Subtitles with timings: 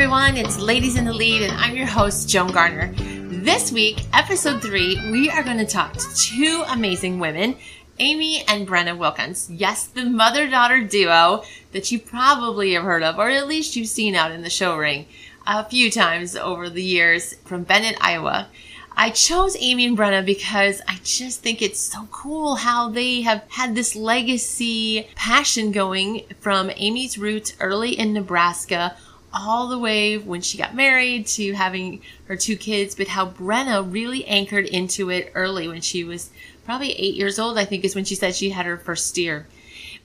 [0.00, 0.38] everyone.
[0.38, 2.90] It's Ladies in the Lead, and I'm your host, Joan Garner.
[2.94, 7.54] This week, episode three, we are going to talk to two amazing women,
[7.98, 9.50] Aimee and Brenna Wilkins.
[9.50, 13.88] Yes, the mother daughter duo that you probably have heard of, or at least you've
[13.88, 15.04] seen out in the show ring
[15.46, 18.48] a few times over the years from Bennett, Iowa.
[18.96, 23.44] I chose Aimee and Brenna because I just think it's so cool how they have
[23.50, 28.96] had this legacy passion going from Aimee's roots early in Nebraska
[29.32, 33.90] all the way when she got married to having her two kids, but how Brenna
[33.90, 36.30] really anchored into it early when she was
[36.64, 39.46] probably eight years old, I think is when she said she had her first steer.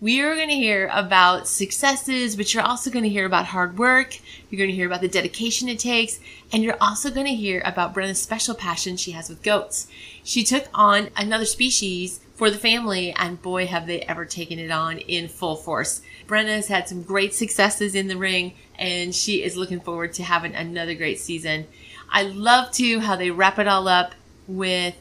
[0.02, 3.77] We are going to hear about successes, but you're also going to hear about hard
[3.80, 4.19] work.
[4.49, 6.19] You're going to hear about the dedication it takes,
[6.52, 9.88] and you're also going to hear about Brenna's special passion she has with goats.
[10.23, 14.69] She took on another species for the family, and boy, have they ever taken it
[14.69, 16.02] on in full force.
[16.28, 20.23] Brenna has had some great successes in the ring, and she is looking forward to
[20.23, 21.68] having another great season.
[22.12, 24.14] I love too how they wrap it all up
[24.48, 24.95] with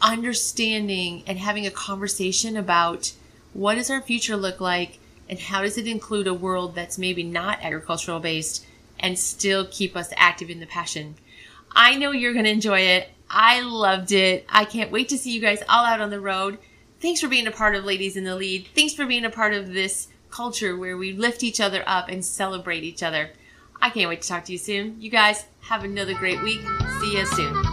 [0.00, 3.12] understanding and having a conversation about
[3.52, 7.22] what does our future look like and how does it include a world that's maybe
[7.22, 8.64] not agricultural based
[9.00, 11.14] and still keep us active in the passion.
[11.72, 13.10] I know you're going to enjoy it.
[13.30, 14.46] I loved it.
[14.48, 16.58] I can't wait to see you guys all out on the road.
[17.00, 18.68] Thanks for being a part of Ladies in the Lead.
[18.74, 22.24] Thanks for being a part of this culture where we lift each other up and
[22.24, 23.30] celebrate each other.
[23.80, 25.00] I can't wait to talk to you soon.
[25.00, 26.60] You guys have another great week.
[27.00, 27.67] See you soon.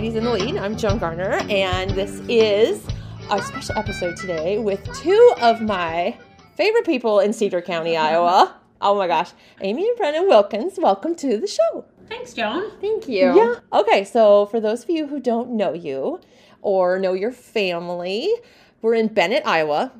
[0.00, 0.56] Ladies in the Lead.
[0.56, 2.82] I'm Joan Garner, and this is
[3.30, 6.16] a special episode today with two of my
[6.54, 8.08] favorite people in Cedar County, uh-huh.
[8.08, 8.56] Iowa.
[8.80, 10.78] Oh my gosh, Aimee and Brenna Wilkins.
[10.78, 11.84] Welcome to the show.
[12.08, 12.72] Thanks, Joan.
[12.80, 13.36] Thank you.
[13.36, 13.56] Yeah.
[13.74, 16.18] Okay, so for those of you who don't know you
[16.62, 18.32] or know your family,
[18.80, 19.92] we're in Bennett, Iowa,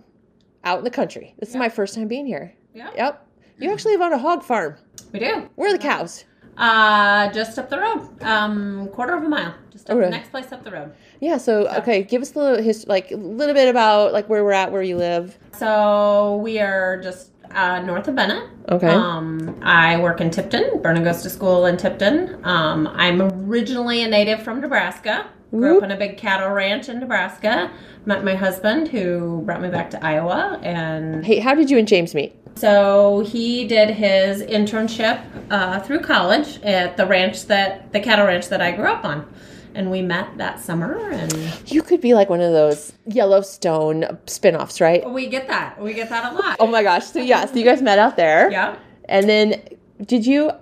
[0.64, 1.34] out in the country.
[1.40, 2.54] This is my first time being here.
[2.72, 2.88] Yeah.
[2.96, 3.26] Yep.
[3.58, 4.76] You actually live on a hog farm.
[5.12, 5.50] We do.
[5.56, 5.98] Where are the uh-huh.
[5.98, 6.24] cows?
[6.56, 8.22] Uh, just up the road.
[8.22, 9.54] Um, quarter of a mile.
[9.70, 10.92] Just up the next place up the road.
[11.20, 14.44] Yeah, so okay, give us a little his like a little bit about like where
[14.44, 15.38] we're at, where you live.
[15.56, 18.48] So we are just uh, north of Bennett.
[18.68, 18.88] Okay.
[18.88, 20.80] Um, I work in Tipton.
[20.82, 22.44] Brenna goes to school in Tipton.
[22.44, 25.26] Um, I'm originally a native from Nebraska.
[25.50, 27.70] Grew up on a big cattle ranch in Nebraska.
[28.06, 31.86] Met my husband, who brought me back to Iowa, and Hey, how did you and
[31.88, 32.34] James meet?
[32.56, 38.48] So he did his internship uh, through college at the ranch that the cattle ranch
[38.48, 39.26] that I grew up on,
[39.74, 41.08] and we met that summer.
[41.10, 41.32] And
[41.66, 45.08] You could be like one of those Yellowstone spin-offs, right?
[45.10, 45.80] we get that.
[45.80, 46.56] We get that a lot.
[46.60, 47.06] Oh my gosh.
[47.06, 48.50] So yeah, so you guys met out there.
[48.50, 48.76] yeah.
[49.06, 49.60] And then
[50.06, 50.52] did you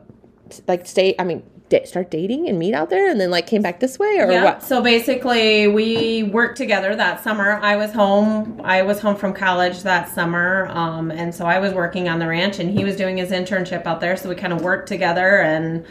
[0.66, 1.42] like stay I mean,
[1.84, 4.44] start dating and meet out there and then like came back this way or Yeah.
[4.44, 4.62] what?
[4.62, 7.58] So basically, we worked together that summer.
[7.62, 8.60] I was home.
[8.64, 12.26] I was home from college that summer, um, and so I was working on the
[12.26, 14.16] ranch, and he was doing his internship out there.
[14.16, 15.84] So we kind of worked together and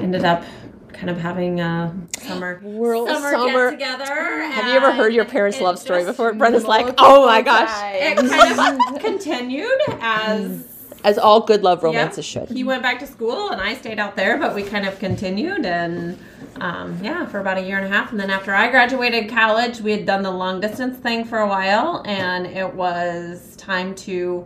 [0.00, 0.44] ended up
[0.92, 3.70] kind of having a summer World summer, summer.
[3.76, 4.42] get together.
[4.50, 6.32] Have you ever heard your parents' love story before?
[6.34, 10.64] Brenna's like, "Oh my gosh." It kind of continued as
[11.04, 12.48] As all good love romances should.
[12.50, 15.64] He went back to school and I stayed out there, but we kind of continued
[15.64, 16.18] and
[16.60, 18.10] um, yeah, for about a year and a half.
[18.10, 21.46] And then after I graduated college, we had done the long distance thing for a
[21.46, 24.44] while and it was time to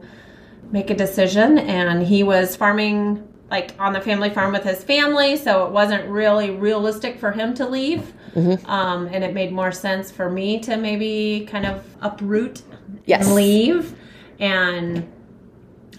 [0.70, 1.58] make a decision.
[1.58, 6.08] And he was farming like on the family farm with his family, so it wasn't
[6.08, 8.12] really realistic for him to leave.
[8.34, 12.62] Um, and it made more sense for me to maybe kind of uproot
[13.04, 13.26] Yes.
[13.26, 13.94] and leave.
[14.38, 15.06] And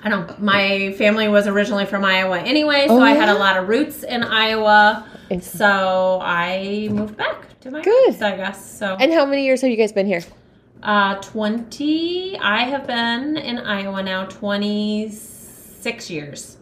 [0.03, 0.41] I don't.
[0.41, 4.03] My family was originally from Iowa anyway, so Oh, I had a lot of roots
[4.03, 5.07] in Iowa.
[5.41, 8.07] So I moved back to my Good.
[8.09, 8.77] roots, I guess.
[8.79, 10.21] So And how many years have you guys been here?
[10.83, 16.57] uh, 20, I have been in Iowa now 26 years.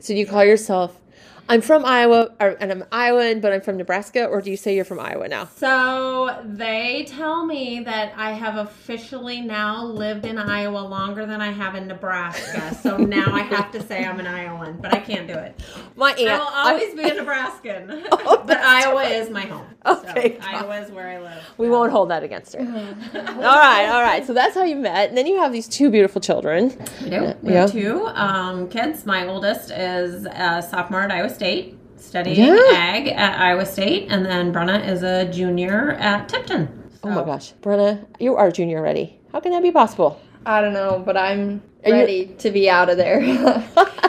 [0.00, 1.00] So you call yourself
[1.48, 4.74] I'm from Iowa or, and I'm Iowan, but I'm from Nebraska, or do you say
[4.74, 5.48] you're from Iowa now?
[5.56, 11.52] So they tell me that I have officially now lived in Iowa longer than I
[11.52, 12.74] have in Nebraska.
[12.82, 15.58] So now I have to say I'm an Iowan, but I can't do it.
[15.94, 16.28] My aunt.
[16.28, 19.66] I will always be a Nebraskan, Oh, but Iowa is my home.
[19.84, 21.42] Okay, so Iowa is where I live.
[21.58, 22.60] We won't hold that against her.
[23.14, 24.26] all right, all right.
[24.26, 25.10] So that's how you met.
[25.10, 26.76] And then you have these two beautiful children.
[27.04, 27.34] We do.
[27.42, 27.60] We Yeah.
[27.62, 29.06] have two um, kids.
[29.06, 32.56] My oldest is a sophomore at Iowa State, studying Yeah.
[32.72, 36.66] ag at Iowa State, and then Brenna is a junior at Tipton.
[37.04, 37.52] Oh my gosh.
[37.62, 39.20] Brenna, you are a junior already.
[39.32, 40.18] How can that be possible?
[40.46, 43.20] I don't know, but I'm Are you- ready to be out of there.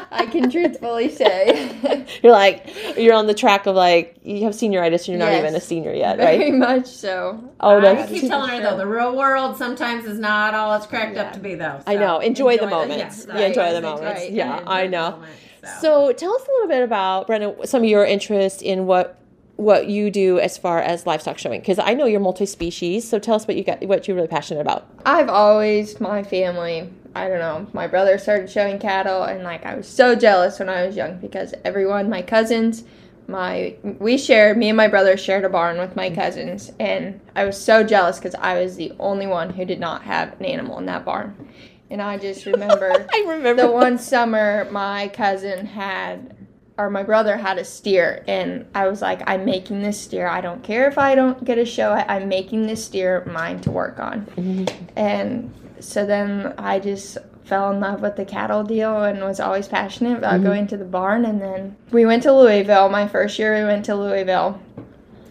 [0.09, 2.05] I can truthfully say.
[2.23, 2.65] You're like
[2.97, 5.93] you're on the track of like you have senioritis and you're not even a senior
[5.93, 6.53] yet, Very right?
[6.53, 7.39] much so.
[7.59, 10.87] Oh, I that's keep telling her though, the real world sometimes is not all it's
[10.87, 11.79] cracked up to be, though.
[11.85, 12.19] I know.
[12.19, 13.25] Enjoy, the yeah, moments.
[13.27, 14.21] right, yeah, enjoy the right, moments.
[14.21, 14.31] right.
[14.31, 15.11] Yeah, enjoy I the know.
[15.11, 15.37] moments,
[15.81, 19.19] So tell us a little bit about Brenna, some of your interest in what
[19.57, 23.09] what you do as far as livestock showing, because I know you're multi-species.
[23.09, 24.87] So tell us what you got, what you're really passionate about.
[25.03, 29.75] I've always, my family, I don't know, my brother started showing cattle, and like I
[29.75, 32.83] was so jealous when I was young because everyone, my cousins,
[33.27, 36.21] my we shared, me and my brother shared a barn with my mm-hmm.
[36.21, 40.03] cousins, and I was so jealous because I was the only one who did not
[40.03, 41.49] have an animal in that barn,
[41.89, 46.35] and I just remember I remember the one summer my cousin had
[46.77, 50.27] or my brother had a steer and i was like i'm making this steer.
[50.27, 51.91] I don't care if i don't get a show.
[51.91, 54.67] I- i'm making this steer mine to work on.
[54.95, 57.17] And so then i just
[57.47, 60.43] fell in love with the cattle deal and was always passionate about mm-hmm.
[60.43, 61.25] going to the barn.
[61.25, 62.89] And then we went to louisville.
[62.89, 64.61] My first year we went to louisville.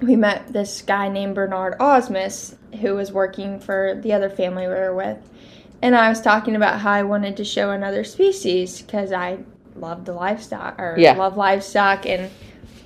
[0.01, 4.75] We met this guy named Bernard Osmus who was working for the other family we
[4.75, 5.19] were with.
[5.87, 9.39] And I was talking about how I wanted to show another species because I
[9.77, 11.17] love the livestock or Yeah.
[11.17, 12.29] love livestock and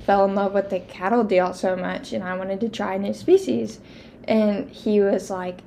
[0.05, 2.99] fell in love with the cattle deal so much and I wanted to try a
[2.99, 3.81] new species.
[4.25, 5.61] And he was like,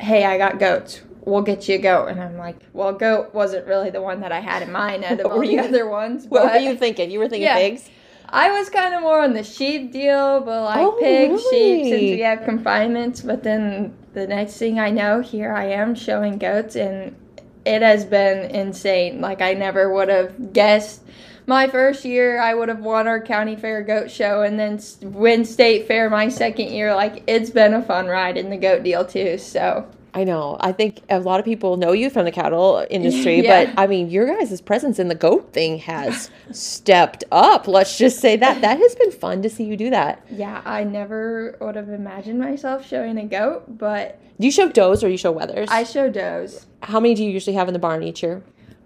[0.00, 1.02] Hey, I got goats.
[1.24, 2.08] We'll get you a goat.
[2.08, 5.20] And I'm like, Well, goat wasn't really the one that I had in mind out
[5.20, 6.26] of all were the other ones.
[6.26, 7.12] What were you thinking?
[7.12, 7.58] You were thinking Yeah.
[7.58, 7.88] pigs.
[8.28, 12.10] I was kind of more on the sheep deal, but like Oh, pigs, sheep, since
[12.10, 13.20] we have confinements.
[13.20, 17.16] But then the next thing I know, here I am showing goats, and
[17.64, 19.20] it has been insane.
[19.20, 21.02] Like I never would have guessed.
[21.46, 25.44] My first year, I would have won our county fair goat show, and then win
[25.44, 26.94] state fair my second year.
[26.94, 29.38] Like it's been a fun ride in the goat deal too.
[29.38, 30.58] So I know.
[30.60, 33.64] I think a lot of people know you from the cattle industry, Yeah.
[33.66, 37.66] but I mean, your guys' presence in the goat thing has stepped up.
[37.66, 38.60] Let's just say that.
[38.60, 40.22] That has been fun to see you do that.
[40.30, 45.02] yeah, I never would have imagined myself showing a goat, but Do you show does
[45.02, 45.68] or you show weathers?
[45.70, 46.66] I show does.
[46.82, 48.42] How many do you usually have in the barn each year?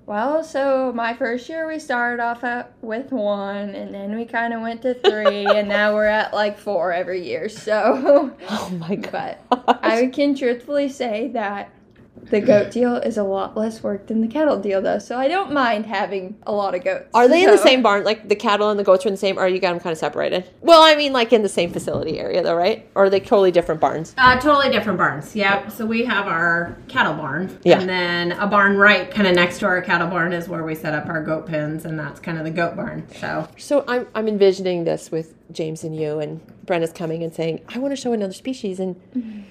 [0.06, 4.54] Well, so my first year we started off at, with one, and then we kind
[4.54, 7.48] of went to three, and now we're at like four every year.
[7.48, 9.36] So, Oh my god.
[9.50, 11.70] I can truthfully say that
[12.30, 14.98] the goat deal is a lot less work than the cattle deal, though.
[14.98, 17.06] So I don't mind having a lot of goats.
[17.14, 18.04] Are they in the same barn?
[18.04, 19.92] Like the cattle and the goats are in the same, or you got them kind
[19.92, 20.44] of separated?
[20.60, 22.88] Well, I mean, like in the same facility area, though, right?
[22.94, 24.14] Or are they totally different barns?
[24.18, 25.36] Uh, totally different barns.
[25.36, 25.70] Yep.
[25.70, 27.80] So we have our cattle barn, Yeah.
[27.80, 30.74] and then a barn right kind of next to our cattle barn is where we
[30.74, 33.06] set up our goat pens, and that's kind of the goat barn.
[33.20, 37.60] So So I'm I'm envisioning this with James and you, and Brenna's coming and saying,
[37.74, 38.96] "I want to show another species," and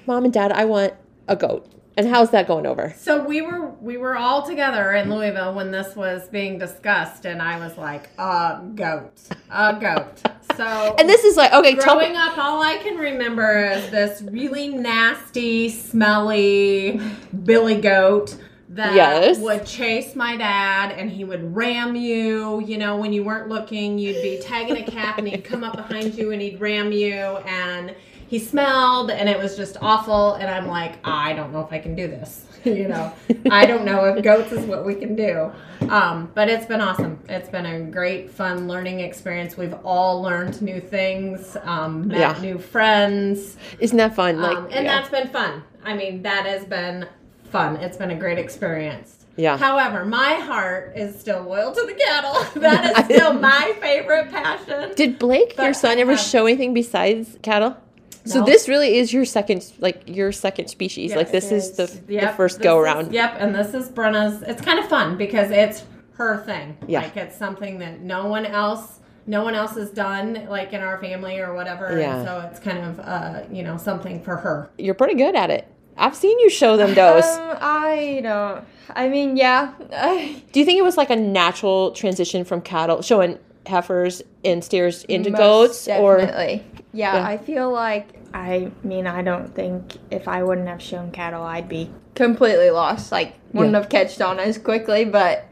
[0.05, 0.93] Mom and Dad, I want
[1.27, 1.65] a goat.
[1.97, 2.93] And how's that going over?
[2.97, 7.41] So we were we were all together in Louisville when this was being discussed, and
[7.41, 9.13] I was like, "A goat,
[9.49, 10.21] a goat."
[10.57, 12.17] So And this is like okay, growing me.
[12.17, 16.99] up, all I can remember is this really nasty, smelly
[17.43, 18.35] billy goat
[18.69, 19.39] that Yes.
[19.39, 22.59] would chase my dad, and he would ram you.
[22.61, 25.77] You know, when you weren't looking, you'd be tagging a cap, and he'd come up
[25.77, 27.95] behind you and he'd ram you, and
[28.27, 30.33] he smelled, and it was just awful.
[30.33, 32.45] And I'm like, I don't know if I can do this.
[32.65, 33.13] You know,
[33.51, 35.51] I don't know if goats is what we can do.
[35.87, 37.19] Um, but it's been awesome.
[37.29, 39.55] It's been a great, fun learning experience.
[39.55, 42.41] We've all learned new things, um, met Yeah.
[42.41, 44.41] new friends, Isn't that fun?
[44.41, 44.95] Like, um, and yeah.
[44.99, 45.61] that's been fun.
[45.83, 47.07] I mean, that has been
[47.51, 47.75] fun.
[47.75, 49.25] It's been a great experience.
[49.37, 49.57] Yeah.
[49.57, 52.45] However, my heart is still loyal to the cattle.
[52.61, 54.93] That is still my favorite passion.
[54.95, 57.77] Did Blake, But your son, ever show anything besides cattle?
[58.25, 61.15] So this really is your second, like your second species.
[61.15, 61.99] like this is the, is.
[62.01, 63.13] the Yep, first this go is- around.
[63.13, 64.41] Yep, and this is Brenna's.
[64.43, 66.77] It's kind of fun because it's her thing.
[66.87, 67.01] Yeah.
[67.01, 70.97] Like it's something that no one else, no one else has done, like in our
[70.99, 71.99] family or whatever.
[71.99, 72.17] Yeah.
[72.17, 74.69] And so it's kind of, uh, you know, something for her.
[74.77, 75.67] You're pretty good at it.
[75.97, 77.23] I've seen you show them those.
[77.23, 78.65] Um, I don't.
[78.89, 79.73] I mean, yeah.
[80.51, 85.03] Do you think it was like a natural transition from cattle, showing heifers and steers
[85.05, 86.19] into Most goats, or.
[86.19, 86.59] Yeah,
[86.93, 87.27] Yeah.
[87.27, 91.67] I feel like I mean I don't think if I wouldn't have shown cattle I'd
[91.69, 93.11] be completely lost.
[93.11, 93.79] Like wouldn't Yeah.
[93.81, 95.45] have catched on as quickly, but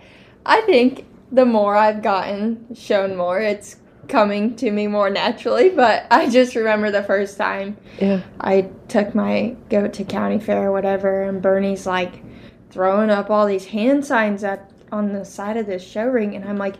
[0.46, 3.78] I think the more I've gotten shown more, it's
[4.08, 5.70] coming to me more naturally.
[5.70, 10.68] But I just remember the first time yeah, I took my goat to county fair
[10.68, 12.22] or whatever, and Bernie's like
[12.70, 16.46] throwing up all these hand signs at on the side of this show ring, and
[16.46, 16.76] I'm like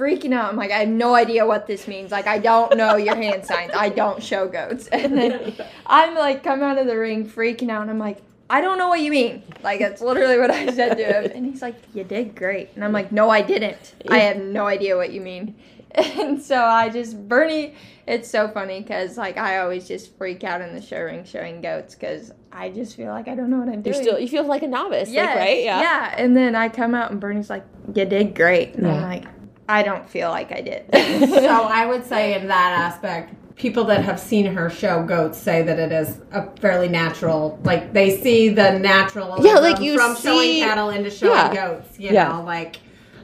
[0.00, 0.50] freaking out.
[0.50, 2.10] I'm like, I have no idea what this means.
[2.10, 3.72] Like, I don't know your hand signs.
[3.76, 4.88] I don't show goats.
[5.00, 5.54] And then
[5.86, 8.88] I'm like, come out of the ring freaking out, and I'm like, I don't know
[8.88, 9.42] what you mean.
[9.62, 12.84] Like that's literally what I said to him, and he's like, "You did great," and
[12.84, 13.94] I'm like, "No, I didn't.
[14.08, 15.56] I have no idea what you mean."
[15.96, 17.74] And so I just Bernie.
[18.06, 21.60] It's so funny because like I always just freak out in the show ring showing
[21.60, 23.94] goats because I just feel like I don't know what I'm doing.
[23.94, 25.64] You're still you feel like a novice, Yes, like right?
[25.64, 25.80] Yeah.
[25.80, 26.14] Yeah.
[26.16, 28.76] And then I come out and Bernie's like, You did great.
[28.76, 29.24] And I'm like,
[29.70, 30.84] I don't feel like I did.
[31.30, 35.62] so I would say in that aspect, people that have seen her show goats say
[35.62, 37.58] that it is a fairly natural.
[37.64, 39.36] Like they see the natural.
[39.44, 41.54] Yeah, like you from see- showing cattle into showing Yeah.
[41.54, 41.98] goats.
[41.98, 42.28] You Yeah.
[42.28, 42.76] know, like.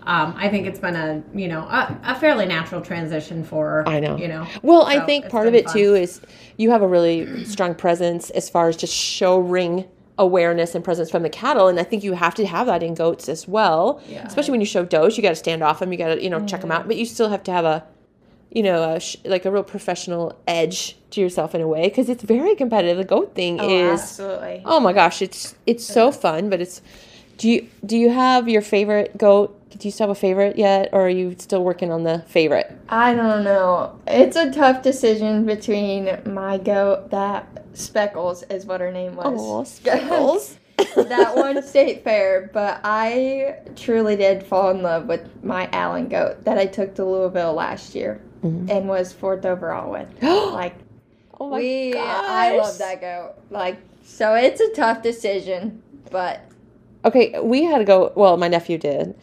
[0.09, 3.83] Um, I think it's been a you know a, a fairly natural transition for.
[3.89, 4.17] I know.
[4.17, 4.47] You know.
[4.63, 5.75] Well, I think part of it fun.
[5.75, 6.21] too is
[6.59, 9.85] you have a really strong presence as far as just show ring
[10.19, 12.95] awareness and presence from the cattle, and I think you have to have that in
[12.95, 14.01] goats as well.
[14.09, 14.27] Yeah.
[14.27, 16.31] Especially when you show does, you got to stand off them, you got to you
[16.31, 16.89] know check them out, mm.
[16.89, 17.85] but you still have to have a
[18.51, 22.09] you know a sh- like a real professional edge to yourself in a way because
[22.09, 22.97] it's very competitive.
[22.97, 24.63] The goat thing oh, is absolutely.
[24.65, 26.81] oh my gosh, it's it's so fun, but it's.
[27.39, 29.56] Do you do you have your favorite goat?
[29.71, 32.71] Do you still have a favorite yet, or are you still working on the favorite?
[32.89, 33.99] I don't know.
[34.07, 39.27] It's a tough decision between my goat that Speckles is what her name was.
[39.37, 40.57] Oh, Speckles.
[40.95, 46.45] that one state fair, but I truly did fall in love with my Allen goat
[46.45, 48.71] that I took to Louisville last year Mhm.
[48.71, 50.09] and was fourth overall with.
[50.23, 50.75] like
[51.39, 52.25] Oh my we, gosh.
[52.29, 53.35] I love that goat.
[53.51, 56.41] Like so, it's a tough decision, but
[57.05, 58.13] Okay, we had to go.
[58.17, 59.15] Well, my nephew did.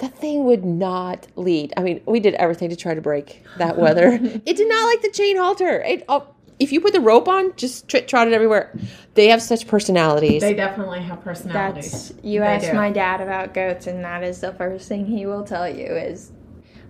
[0.00, 1.72] That thing would not lead.
[1.76, 4.08] I mean, we did everything to try to break that weather.
[4.46, 5.82] it did not like the chain halter.
[5.82, 6.26] It, oh,
[6.58, 8.74] if you put the rope on, just trot trotted everywhere.
[9.14, 10.42] They have such personalities.
[10.42, 12.08] They definitely have personalities.
[12.08, 12.74] that's you They ask do.
[12.74, 16.32] my dad about goats, and that is the first thing he will tell you is,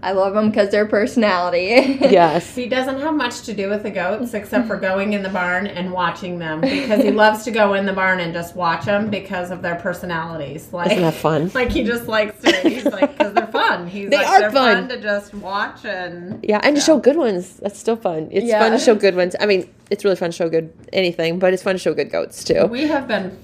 [0.03, 1.99] I love them because their personality.
[2.01, 2.55] yes.
[2.55, 5.67] He doesn't have much to do with the goats except for going in the barn
[5.67, 9.11] and watching them because he loves to go in the barn and just watch them
[9.11, 10.73] because of their personalities.
[10.73, 11.51] Like, Isn't that fun?
[11.55, 12.51] like he just likes to.
[12.69, 13.87] He's like because they're fun.
[13.89, 14.89] He's They like are they're fun.
[14.89, 17.57] to just watch and Yeah, and to show good ones.
[17.57, 18.29] That's still fun.
[18.33, 18.61] It's Yeah.
[18.61, 19.37] fun to show good ones.
[19.39, 22.11] I mean, it's really fun to show good anything, but it's fun to show good
[22.11, 22.67] goats too.
[22.67, 23.37] we have been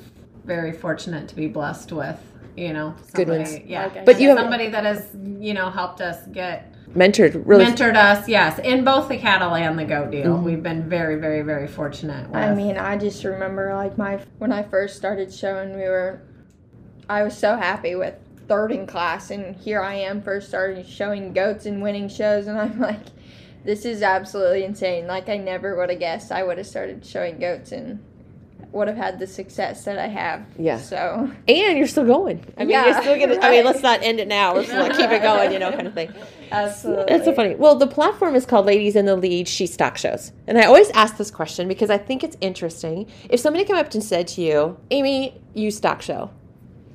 [0.44, 2.18] very fortunate to be blessed with
[2.56, 3.58] you know Good somebody, ones.
[3.66, 5.08] yeah Like But you have- somebody that has
[5.38, 7.64] you know helped us get Mentored, really.
[7.66, 10.44] mentored us yes in both the cattle and the goat deal Mm-hmm.
[10.44, 12.36] we've been very very very fortunate with.
[12.36, 16.22] I mean, I just remember like my when I first started showing, we were,
[17.08, 18.14] I was so happy with
[18.48, 22.58] third in class, and here I am first starting showing goats and winning shows, and
[22.58, 23.04] I'm like,
[23.64, 25.06] this is absolutely insane.
[25.06, 27.98] Like I never would have guessed I would have started showing goats and
[28.72, 30.44] would have had the success that I have.
[30.58, 30.78] Yeah.
[30.78, 32.44] So and you're still going.
[32.56, 33.40] I mean, Yeah, you're still gonna.
[33.40, 34.54] I mean, let's not end it now.
[34.54, 36.12] Let's like keep it going, you know, kind of thing.
[36.50, 37.04] absolutely.
[37.08, 37.54] That's so funny.
[37.54, 40.32] Well, the platform is called Ladies in the Lead She Stock Shows.
[40.46, 43.06] And I always ask this question because I think it's interesting.
[43.30, 46.30] If somebody came up and said to you, Aimee, you stock show.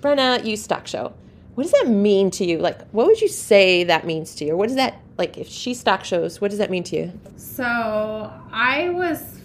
[0.02, 1.14] Brenna, you stock show.
[1.56, 2.58] What does that mean to you?
[2.60, 4.54] Like, what would you say that means to you?
[4.54, 7.12] Or what does that, like, if she stock shows, what does that mean to you?
[7.36, 9.41] So I was,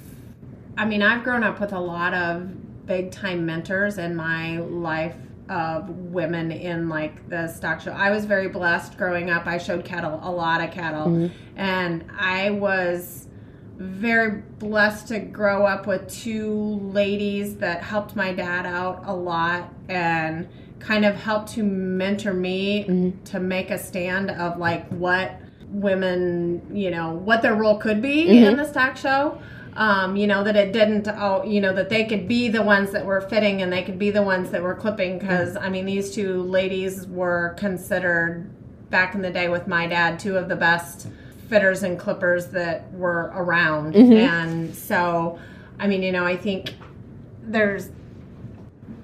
[0.77, 5.17] I mean, I've grown up with a lot of big time mentors in my life
[5.49, 7.93] of women in like the stock show.
[7.93, 9.47] I was very blessed growing up.
[9.47, 11.59] I showed cattle, a lot of cattle, mm-hmm.
[11.59, 13.29] and I was
[13.79, 19.73] very blessed to grow up with two ladies that helped my dad out a lot
[19.89, 23.23] and kind of helped to mentor me mm-hmm.
[23.25, 28.25] to make a stand of like what women, you know, what their role could be
[28.25, 28.45] mm-hmm.
[28.45, 29.39] in the stock show.
[29.77, 31.07] Um, you know that it didn't.
[31.07, 33.99] Oh, you know that they could be the ones that were fitting and they could
[33.99, 35.19] be the ones that were clipping.
[35.19, 38.51] Because I mean, these two ladies were considered
[38.91, 41.09] back in the day with my dad two of the best
[41.49, 43.95] fitters and clippers that were around.
[43.95, 45.39] And so,
[45.79, 46.75] I mean, you know, I think
[47.43, 47.91] there's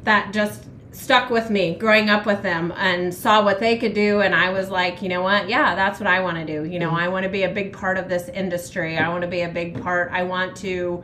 [0.04, 4.20] that just stuck with me growing up with them and saw what they could do
[4.20, 5.48] and I was like, you know what?
[5.48, 6.68] Yeah, that's what I want to do.
[6.68, 8.98] You know, I want to be a big part of this industry.
[8.98, 10.10] I want to be a big part.
[10.12, 11.02] I want to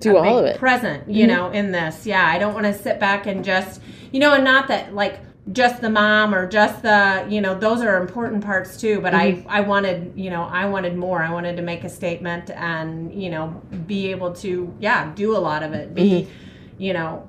[0.00, 0.58] Do all of it.
[0.58, 2.06] present, you know, in this.
[2.06, 5.20] Yeah, I don't want to sit back and just, you know, and not that like
[5.52, 9.48] just the mom or just the, you know, those are important parts too, but Mm-hmm.
[9.48, 11.22] I I wanted, you know, I wanted more.
[11.22, 15.38] I wanted to make a statement and, you know, be able to yeah, do a
[15.38, 15.94] lot of it.
[15.94, 16.82] Be, Mm-hmm.
[16.82, 17.26] you know,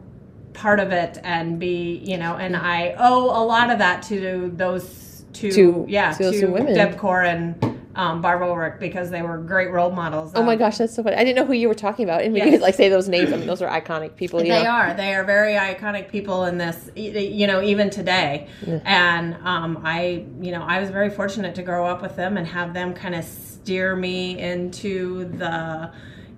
[0.53, 4.51] part of it and be, you know, and I owe a lot of that to
[4.55, 6.73] those two, To- yeah, to those to two women.
[6.73, 7.55] Deb Core and
[7.95, 10.31] um, Barb Ulrich because they were great role models.
[10.33, 11.15] Oh my gosh, that's so funny.
[11.17, 12.21] I didn't know who you were talking about.
[12.21, 12.51] And we Yes.
[12.51, 13.33] could like say those names.
[13.33, 14.41] I mean, those are iconic people.
[14.41, 14.69] You They know?
[14.69, 14.93] are.
[14.93, 18.47] They are very iconic people in this, you know, even today.
[18.85, 22.47] And um, I, you know, I was very fortunate to grow up with them and
[22.47, 25.91] have them kind of steer me into the,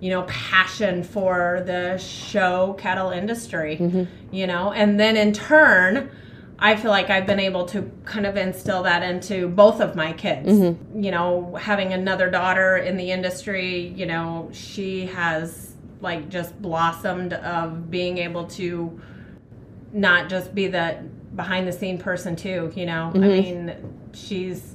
[0.04, 4.34] you know, passion for the show cattle industry, mm-hmm.
[4.34, 6.10] you know, and then in turn,
[6.58, 10.12] I feel like I've been able to kind of instill that into both of my
[10.12, 10.46] kids.
[10.46, 11.02] Mm-hmm.
[11.02, 17.32] You know, having another daughter in the industry, you know, she has like just blossomed
[17.32, 19.00] of being able to
[19.94, 20.98] not just be the
[21.34, 23.10] behind the scene person too, you know.
[23.14, 23.28] I mm-hmm.
[23.28, 24.73] mean, she's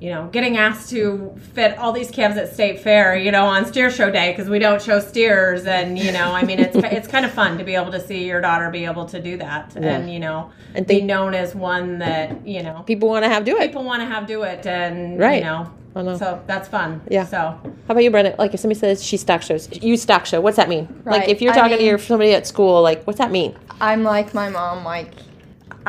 [0.00, 3.66] you know, getting asked to fit all these calves at State Fair, you know, on
[3.66, 7.08] steer show day because we don't show steers, and you know, I mean, it's it's
[7.08, 9.74] kind of fun to be able to see your daughter be able to do that,
[9.76, 13.44] and you know, And be known as one that you know People want to have
[13.44, 13.66] do it.
[13.68, 15.38] people want to have do it, and Right.
[15.38, 16.16] you know, I know.
[16.16, 17.00] so that's fun.
[17.10, 17.24] Yeah.
[17.24, 18.38] So How about you, Brenna?
[18.38, 20.40] Like if somebody says she stock shows, you stock show.
[20.40, 21.02] What's that mean?
[21.04, 23.56] Like if you're I talking to your somebody at school, like what's that mean?
[23.80, 24.84] I'm like my mom.
[24.84, 25.10] Like,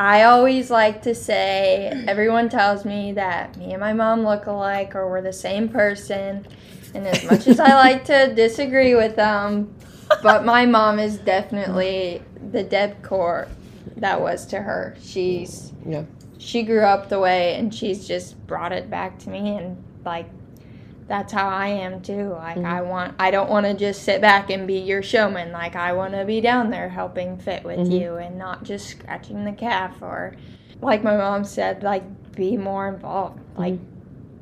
[0.00, 4.94] I always like to say, everyone tells me that me and my mom look alike
[4.94, 6.46] or we're the same person.
[6.94, 9.74] And as much as I like to disagree with them,
[10.22, 13.46] but my mom is definitely the Deb Core
[13.98, 14.96] that was to her.
[15.02, 16.04] She's Yeah.
[16.38, 20.30] she grew up the way and she's just brought it back to me and like
[21.10, 22.28] that's how I am too.
[22.28, 22.88] Like I mm-hmm.
[22.88, 25.50] want I don't want to just sit back and be your showman.
[25.50, 27.90] Like I want to be down there helping fit with mm-hmm.
[27.90, 30.36] you and not just scratching the calf or
[30.80, 32.04] like my mom said like
[32.36, 33.40] be more involved.
[33.40, 33.60] Mm-hmm.
[33.60, 33.78] Like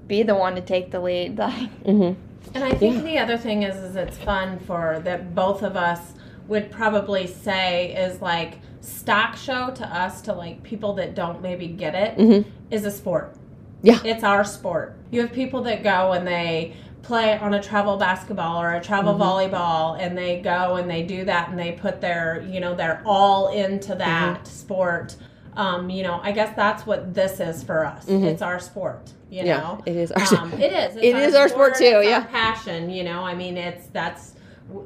[0.09, 1.39] be the one to take the lead.
[1.39, 2.21] Like Mm-hmm.
[2.55, 6.13] And I think the other thing is, is it's fun for that both of us
[6.49, 11.67] would probably say is like stock show to us to like people that don't maybe
[11.67, 13.35] get it is a sport.
[13.83, 14.01] Yeah.
[14.05, 14.97] It's our sport.
[15.11, 19.15] You have people that go and they play on a travel basketball or a travel
[19.15, 19.23] mm-hmm.
[19.23, 23.03] volleyball and they go and they do that and they put their, you know, they're
[23.07, 24.45] all into that mm-hmm.
[24.45, 25.17] sport.
[25.55, 28.05] Um, you know, I guess that's what this is for us.
[28.07, 28.27] Mm-hmm.
[28.27, 29.83] It's our sport, you Yeah, know.
[29.87, 30.97] it is our- Um, it is.
[30.97, 32.25] It's It is our sport, too, it's our yeah.
[32.25, 32.91] passion.
[32.91, 34.35] You know, I mean, it's that's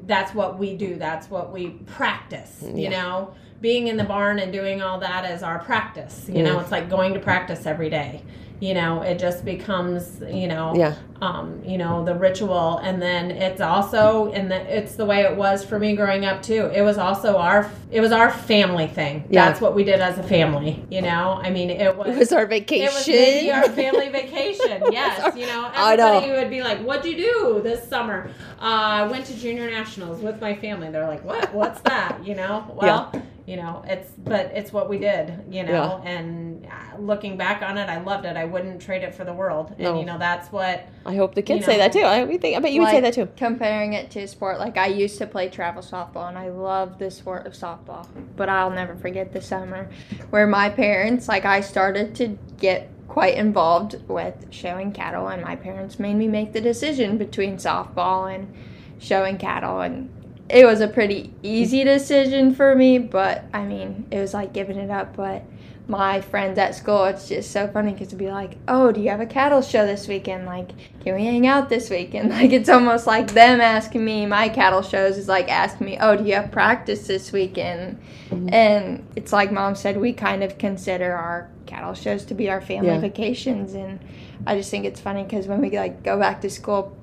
[0.06, 0.94] that's what we do.
[0.94, 2.62] That's what we practice.
[2.62, 2.90] Mm, you Yeah.
[2.90, 6.26] know, being in the barn and doing all that is our practice.
[6.28, 6.44] You mm.
[6.44, 8.22] know, it's like going to practice every day.
[8.62, 10.94] You know, it just becomes you know, Yeah.
[11.20, 15.36] um, you know, the ritual, and then it's also, and the, it's the way it
[15.36, 16.70] was for me growing up too.
[16.72, 19.24] It was also our, it was our family thing.
[19.28, 19.46] Yeah.
[19.46, 20.80] That's what we did as a family.
[20.90, 22.06] You know, I mean, it was.
[22.14, 22.84] It was our vacation.
[22.86, 24.82] It was maybe our family vacation.
[24.92, 26.18] Yes, you know, I know.
[26.18, 30.20] everybody would be like, "What'd you do this summer?" Uh, I went to junior nationals
[30.22, 30.88] with my family.
[30.90, 31.52] They're like, "What?
[31.52, 32.64] What's that?" You know.
[32.80, 33.10] Well,
[33.46, 35.44] you know, it's but it's what we did.
[35.50, 38.36] You know, and uh, looking back on it, I loved it.
[38.36, 39.74] I wouldn't trade it for the world.
[39.78, 40.86] And you know, that's what.
[41.04, 42.04] I hope the kids You say that too.
[42.04, 43.28] I, think, I bet you would say that too.
[43.36, 47.10] Comparing it to sport, like I used to play travel softball and I love the
[47.10, 48.06] sport of softball.
[48.36, 49.90] But I'll never forget the summer
[50.30, 55.56] where my parents, like I started to get quite involved with showing cattle and my
[55.56, 58.50] parents made me make the decision between softball and
[58.98, 60.08] showing cattle and
[60.48, 64.76] it was a pretty easy decision for me, but I mean, it was like giving
[64.76, 65.42] it up, but
[65.88, 69.10] my friends at school, it's just so funny because to be like, oh, do you
[69.10, 70.46] have a cattle show this weekend?
[70.46, 70.70] Like,
[71.02, 72.30] can we hang out this weekend?
[72.42, 76.16] Like, it's almost like them asking me, my cattle shows is like asking me, oh,
[76.16, 78.00] do you have practice this weekend?
[78.30, 78.48] Mm-hmm.
[78.54, 82.60] And it's like mom said, we kind of consider our cattle shows to be our
[82.60, 83.00] family Yeah.
[83.00, 83.74] vacations.
[83.74, 83.98] And
[84.46, 86.96] I just think it's funny because when we like go back to school,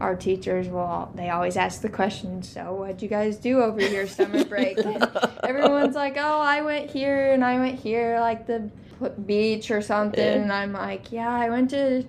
[0.00, 4.06] our teachers will they always ask the question so what'd you guys do over your
[4.06, 4.78] summer break?
[4.78, 5.08] And
[5.42, 8.70] everyone's like oh i went here and i went here like the
[9.26, 10.20] beach or something.
[10.20, 10.42] Yeah.
[10.42, 12.04] and i'm like yeah i went to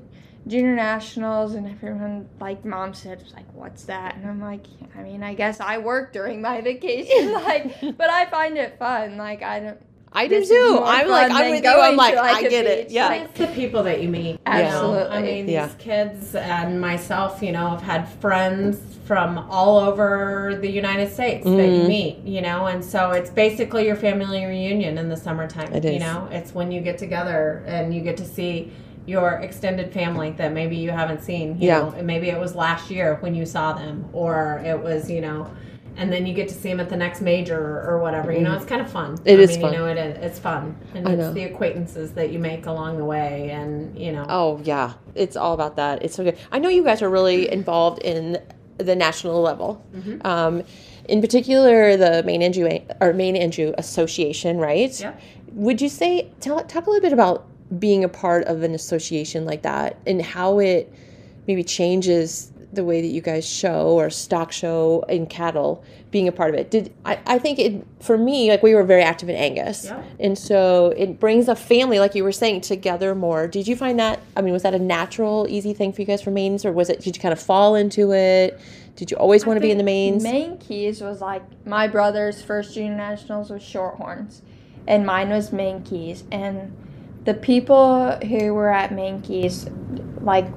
[0.48, 1.56] junior nationals.
[1.56, 4.16] And everyone like mom said was like what's that?
[4.16, 7.34] And i'm like i mean i guess i work during my vacation.
[7.48, 9.18] Like but i find it fun.
[9.18, 9.82] Like i don't
[10.14, 10.82] I do too.
[10.84, 11.70] I'm like, I'm than with you.
[11.70, 12.90] I'm like, to, like, I a get it.
[12.90, 13.08] Yeah.
[13.08, 14.32] Like, It's the people that you meet.
[14.32, 14.40] you know?
[14.46, 15.18] Absolutely.
[15.18, 20.70] I mean, these kids and myself, you know, have had friends from all over the
[20.70, 21.88] United States that you Mhm.
[21.88, 25.74] meet, you know, and so it's basically your family reunion in the summertime.
[25.74, 28.72] It You know, it's when you get together and you get to see
[29.06, 31.56] your extended family that maybe you haven't seen.
[31.60, 31.80] You Yeah.
[31.80, 35.22] Know, and maybe it was last year when you saw them, or it was, you
[35.22, 35.48] know.
[35.98, 38.32] And then you get to see them at the next major or whatever.
[38.32, 39.18] You know, it's kind of fun.
[39.26, 39.74] It I is mean, fun.
[39.74, 40.18] You know, it is.
[40.24, 41.34] It's fun, and I it's know.
[41.34, 44.26] the acquaintances that you make along the way, and you know.
[44.30, 46.04] Oh yeah, it's all about that.
[46.04, 46.38] It's so good.
[46.52, 48.38] I know you guys are really involved in
[48.78, 49.84] the national level.
[49.96, 50.26] Mm-hmm.
[50.26, 50.64] Um,
[51.10, 52.70] in particular, the Maine Anjou
[53.02, 55.00] or Maine Anjou Association, right?
[55.00, 55.22] Yep.
[55.54, 57.48] Would you say tell talk a little bit about
[57.80, 60.94] being a part of an association like that and how it
[61.48, 66.32] maybe changes the way that you guys show or stock show in cattle being a
[66.32, 69.30] part of it did i, I think it for me like we were very active
[69.30, 70.04] in angus Yeah.
[70.20, 74.00] and so it brings a family like you were saying together more did you find
[74.00, 76.72] that i mean was that a natural easy thing for you guys for mains or
[76.74, 78.60] was it did you kind of fall into it
[78.98, 80.24] Did you always want to be in the mains?
[80.24, 84.42] Main keys was like my brother's first junior nationals was Shorthorns,
[84.88, 86.24] and mine was main keys.
[86.32, 86.74] And
[87.24, 89.70] the people who were at main keys,
[90.20, 90.48] like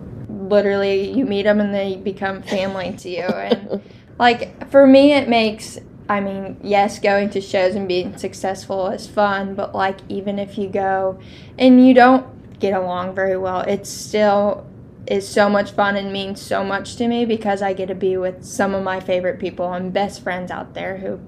[0.50, 3.22] literally, you meet them and they become family to you.
[3.22, 3.82] And
[4.18, 5.78] like for me, it makes.
[6.08, 10.58] I mean, yes, going to shows and being successful is fun, but like even if
[10.58, 11.20] you go
[11.56, 14.66] and you don't get along very well, it's still
[15.06, 18.16] is so much fun and means so much to me because I get to be
[18.16, 21.18] with some of my favorite people and best friends out there who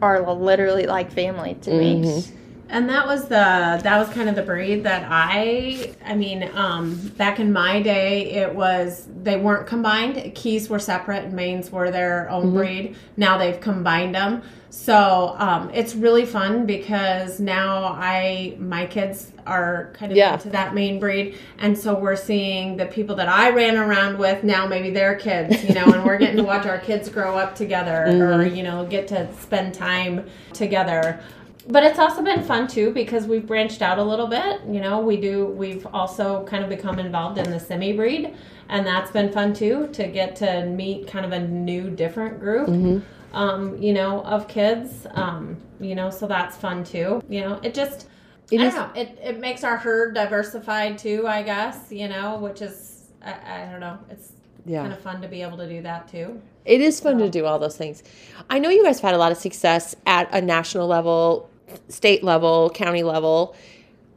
[0.00, 2.02] are literally like family to me.
[2.02, 2.38] Mm-hmm.
[2.72, 6.96] And that was the that was kind of the breed that I I mean um,
[7.18, 10.34] back in my day it was they weren't combined.
[10.34, 11.24] Keys were separate.
[11.24, 12.96] And mains were their own breed.
[13.16, 19.92] Now they've combined them so um, it's really fun because now I my kids are
[19.92, 20.32] kind of Yeah.
[20.32, 21.36] into that main breed.
[21.58, 25.62] And so we're seeing the people that I ran around with now maybe their kids
[25.62, 28.86] you know and we're getting to watch our kids grow up together or you know
[28.86, 31.20] get to spend time together
[31.68, 35.00] but it's also been fun too because we've branched out a little bit you know
[35.00, 38.34] we do we've also kind of become involved in the semi breed
[38.68, 43.02] and that's been fun too to get to meet kind of a new different group
[43.32, 47.74] um, you know of kids um, you know so that's fun too you know it
[47.74, 48.08] just
[48.50, 52.08] It I is- don't know it, it makes our herd diversified too i guess you
[52.08, 54.32] know which is i, I don't know it's
[54.66, 54.82] Yeah.
[54.82, 57.44] kind of fun to be able to do that too It is fun to do
[57.44, 58.02] all those things.
[58.48, 61.50] I know you guys have had a lot of success at a national level,
[61.88, 63.54] state level, county level.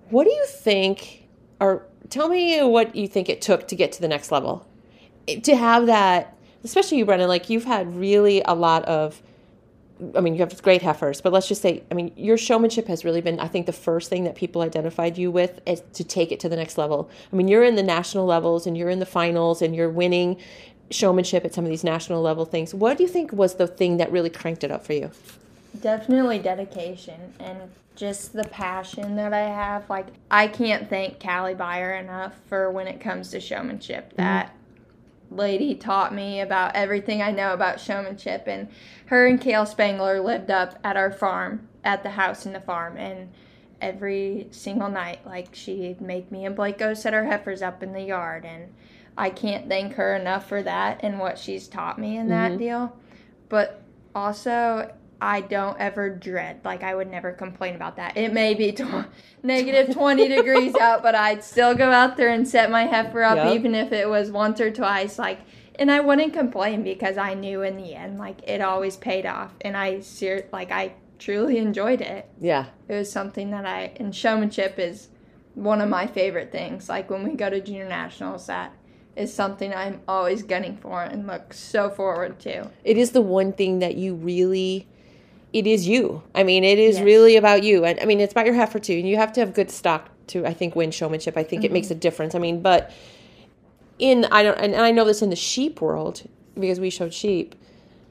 [0.09, 1.27] What do you think,
[1.59, 4.67] or tell me what you think it took to get to the next level?
[5.43, 9.21] To have that, especially you, Brenna, like you've had really a lot of,
[10.15, 13.05] I mean, you have great heifers, but let's just say, I mean, your showmanship has
[13.05, 16.31] really been, I think, the first thing that people identified you with is to take
[16.31, 17.09] it to the next level.
[17.31, 20.37] I mean, you're in the national levels and you're in the finals and you're winning
[20.91, 22.73] showmanship at some of these national level things.
[22.73, 25.09] What do you think was the thing that really cranked it up for you?
[25.81, 27.59] Definitely dedication and
[27.95, 29.89] just the passion that I have.
[29.89, 34.09] Like I can't thank Callie Byer enough for when it comes to showmanship.
[34.09, 34.21] Mm-hmm.
[34.21, 34.55] That
[35.31, 38.69] lady taught me about everything I know about showmanship and
[39.07, 42.95] her and Kale Spangler lived up at our farm at the house in the farm
[42.97, 43.29] and
[43.81, 47.91] every single night like she'd make me and Blake go set our heifers up in
[47.91, 48.71] the yard and
[49.17, 52.59] I can't thank her enough for that and what she's taught me in that mm-hmm.
[52.59, 52.97] deal.
[53.49, 53.81] But
[54.13, 56.59] also I don't ever dread.
[56.63, 58.17] Like I would never complain about that.
[58.17, 58.75] It may be
[59.43, 63.37] negative 20 degrees out, but I'd still go out there and set my heifer up
[63.37, 63.55] Yep.
[63.55, 65.39] even if it was once or twice like
[65.77, 69.53] and I wouldn't complain because I knew in the end like it always paid off
[69.61, 72.27] and I ser- like I truly enjoyed it.
[72.39, 72.65] Yeah.
[72.87, 75.09] It was something that I and showmanship is
[75.53, 76.89] one of my favorite things.
[76.89, 78.73] Like when we go to junior nationals that
[79.15, 82.69] is something I'm always gunning for and look so forward to.
[82.83, 84.87] It is the one thing that you really
[85.55, 86.21] it is you.
[86.35, 87.05] I mean, it is Yes.
[87.05, 87.85] really about you.
[87.85, 88.93] And I mean, it's about your heifer too.
[88.93, 91.37] And you have to have good stock to I think win showmanship.
[91.37, 91.73] I think it mm-hmm.
[91.75, 92.35] makes a difference.
[92.35, 92.91] I mean, but
[93.97, 96.23] in I don't and I know this in the sheep world
[96.59, 97.55] because we showed sheep.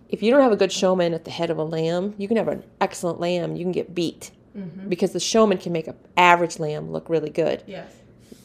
[0.09, 2.37] If you don't have a good showman at the head of a lamb, you can
[2.39, 4.31] have an excellent lamb, you can get beat.
[4.57, 4.89] Mm-hmm.
[4.89, 7.63] Because the showman can make an average lamb look really good.
[7.67, 7.93] yes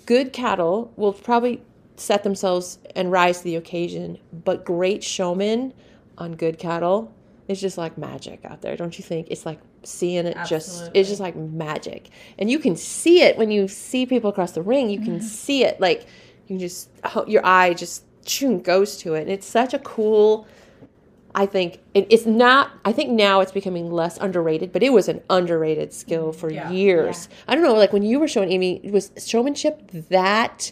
[0.10, 1.62] good cattle will probably
[1.96, 5.72] set themselves and rise to the occasion, but great showmen
[6.18, 7.14] on good cattle
[7.50, 9.28] is just like magic out there, don't you think?
[9.30, 12.10] It's like seeing it just it's just like magic.
[12.38, 15.28] And you can see it when you see people across the ring, you can mm-hmm.
[15.28, 16.04] see it like
[16.48, 18.06] you can just oh, your eye just
[18.64, 19.22] goes to it.
[19.22, 20.48] And it's such a cool
[21.36, 22.72] I think it, it's not.
[22.86, 26.40] I think now it's becoming less underrated, but it was an underrated skill mm-hmm.
[26.40, 26.72] for Yeah.
[26.72, 27.30] years.
[27.48, 30.72] I don't know, like when you were showing Aimee, was showmanship that?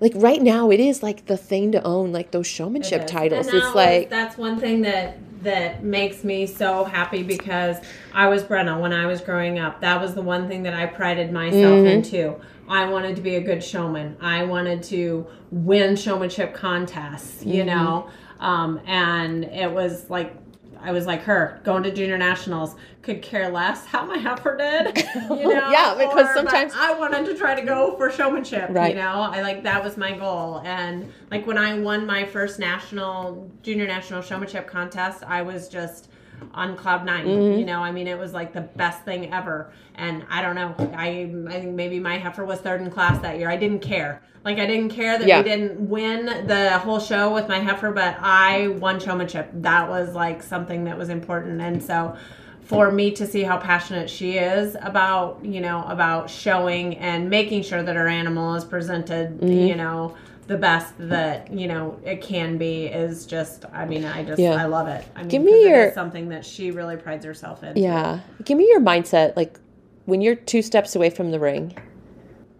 [0.00, 3.48] Like right now, it is like the thing to own, like those showmanship titles.
[3.48, 7.76] It's like that's one thing that that makes me so happy because
[8.12, 9.80] I was Brenna when I was growing up.
[9.80, 11.86] That was the one thing that I prided myself Mm-hmm.
[11.86, 12.36] into.
[12.68, 14.16] I wanted to be a good showman.
[14.20, 17.44] I wanted to win showmanship contests.
[17.44, 17.66] You Mm-hmm.
[17.68, 18.08] know,
[18.40, 20.34] um, and it was like.
[20.82, 24.96] I was like her, going to junior nationals, could care less how my heifer did.
[25.30, 25.70] You know?
[25.70, 28.68] Yeah, because Or- sometimes- I wanted to try to go for showmanship.
[28.70, 28.94] Right.
[28.94, 30.60] You know, I like that was my goal.
[30.64, 36.08] And like when I won my first national junior national showmanship contest, I was just
[36.54, 37.58] on cloud 9 Mm-hmm.
[37.60, 39.72] You know, I mean, it was like the best thing ever.
[39.94, 43.38] And I don't know, I I think maybe my heifer was third in class that
[43.38, 43.50] year.
[43.50, 44.22] I didn't care.
[44.44, 45.38] Like I didn't care that Yeah.
[45.38, 49.50] we didn't win the whole show with my heifer, but I won showmanship.
[49.54, 51.60] That was like something that was important.
[51.60, 52.16] And so
[52.62, 57.62] for me to see how passionate she is about you know about showing and making
[57.62, 59.48] sure that her animal is presented Mm-hmm.
[59.70, 60.14] you know
[60.48, 64.54] the best that you know it can be is just i mean i just Yeah.
[64.54, 67.62] i love it i mean Give me your- is something that she really prides herself
[67.62, 68.20] in Yeah.
[68.44, 69.36] Give me your mindset.
[69.36, 69.60] Like
[70.06, 71.76] when you're two steps away from the ring,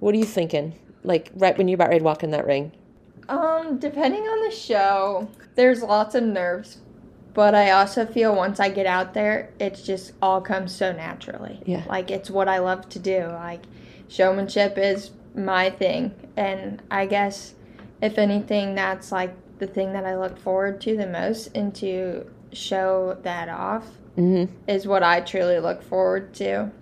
[0.01, 0.75] what are you thinking?
[1.03, 2.73] Like right when you're about ready to walk in that ring.
[3.31, 6.79] Um, depending on the show, there's lots of nerves,
[7.33, 11.61] but I also feel once I get out there, it's just all comes so naturally.
[11.65, 11.85] Yeah.
[11.89, 13.27] Like it's what I love to do.
[13.29, 13.63] Like
[14.09, 17.55] showmanship is my thing, and I guess
[18.03, 22.27] if anything, that's like the thing that I look forward to the most, and to
[22.53, 24.53] show that off Mm-hmm.
[24.69, 26.73] is what I truly look forward to.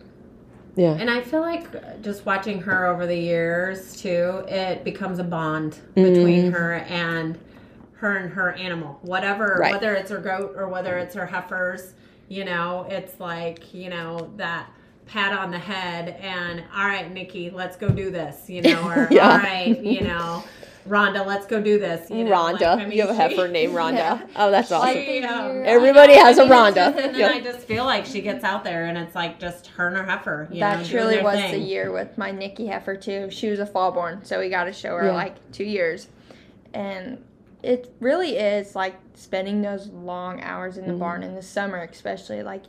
[0.74, 0.92] Yeah.
[0.98, 5.78] And I feel like just watching her over the years too, it becomes a bond
[5.94, 7.38] between her and
[7.96, 8.98] her and her animal.
[9.02, 9.72] Whatever, Right.
[9.72, 11.92] whether it's her goat or whether it's her heifers,
[12.28, 14.70] you know, it's like, you know, that
[15.04, 19.08] pat on the head and all right, Nikki, let's go do this, you know, or
[19.10, 19.30] Yeah.
[19.30, 20.42] all right, you know,
[20.88, 22.10] Rhonda, let's go do this.
[22.10, 22.52] You know, Rhonda.
[22.60, 23.94] like, I mean, you have a heifer she- named Rhonda.
[23.94, 24.26] Yeah.
[24.36, 24.88] Oh, that's awesome.
[24.88, 25.62] Like the Yeah.
[25.66, 26.74] Everybody I has a mean, it's Rhonda.
[26.74, 27.28] just- and then Yeah.
[27.28, 30.04] I just feel like she gets out there and it's like just her and her
[30.04, 30.48] heifer.
[30.50, 31.52] You know, that doing truly was thing.
[31.52, 33.28] the year with my Nikki heifer too.
[33.30, 35.12] She was a fallborn, so we got to show her Yeah.
[35.12, 36.08] like two years,
[36.74, 37.22] and
[37.62, 40.98] it really is like spending those long hours in the Mm-hmm.
[41.00, 42.62] barn in the summer, especially like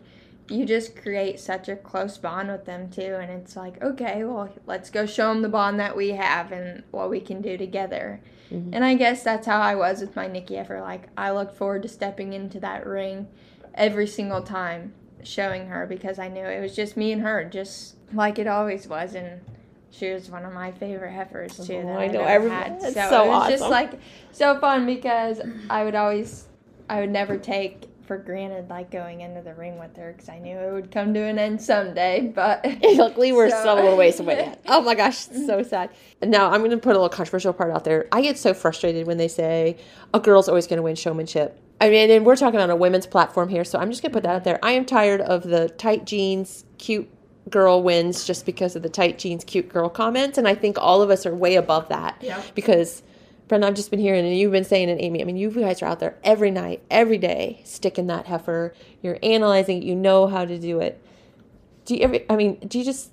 [0.50, 4.50] you just create such a close bond with them too, and it's like okay, well
[4.66, 8.22] let's go show them the bond that we have and what we can do together.
[8.52, 8.74] Mm-hmm.
[8.74, 10.80] And I guess that's how I was with my Nikki heifer.
[10.82, 13.28] Like I looked forward to stepping into that ring
[13.76, 17.96] every single time showing her because I knew it was just me and her, just
[18.14, 19.16] like it always was.
[19.16, 19.42] And
[19.92, 21.82] she was one of my favorite heifers too.
[21.86, 22.22] Oh, I know.
[22.22, 22.80] ever Every- had.
[22.80, 23.72] that's So, so it was just awesome.
[23.72, 24.00] like
[24.32, 26.46] so fun because I would always,
[26.90, 30.40] I would never take for granted like going into the ring with her because I
[30.40, 32.32] knew it would come to an end someday.
[32.34, 32.66] But
[32.96, 34.38] Luckily, we're So- still a little ways away.
[34.38, 34.62] Yet.
[34.68, 35.90] Oh my gosh, so sad.
[36.24, 38.08] Now I'm going to put a little controversial part out there.
[38.12, 39.78] I get so frustrated when they say
[40.14, 41.60] a girl's always going to win showmanship.
[41.80, 44.16] I mean, and we're talking on a women's platform here, so I'm just going to
[44.16, 44.58] put that out there.
[44.64, 47.08] I am tired of the tight jeans, cute
[47.52, 51.02] girl wins just because of the tight jeans, cute girl comments, and I think all
[51.04, 52.44] of us are way above that Yep.
[52.56, 53.04] because.
[53.48, 55.22] Brenna, I've just been hearing, and you've been saying it, Amy.
[55.22, 58.74] I mean, you guys are out there every night, every day, sticking that heifer.
[59.02, 59.86] You're analyzing it.
[59.86, 61.02] You know how to do it
[61.88, 63.10] do you ever i mean do you just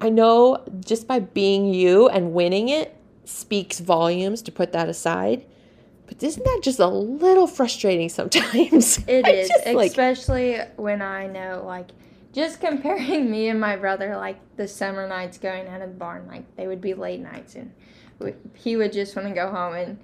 [0.00, 5.44] i know just by being you and winning it speaks volumes to put that aside
[6.06, 11.02] but isn't that just a little frustrating sometimes It is, I is, like, especially when
[11.02, 11.90] I know, like,
[12.32, 16.26] just comparing me and my brother, like, the summer nights going out of the barn,
[16.26, 17.74] like, they would be late nights, and
[18.54, 19.74] he would just want to go home.
[19.74, 19.98] And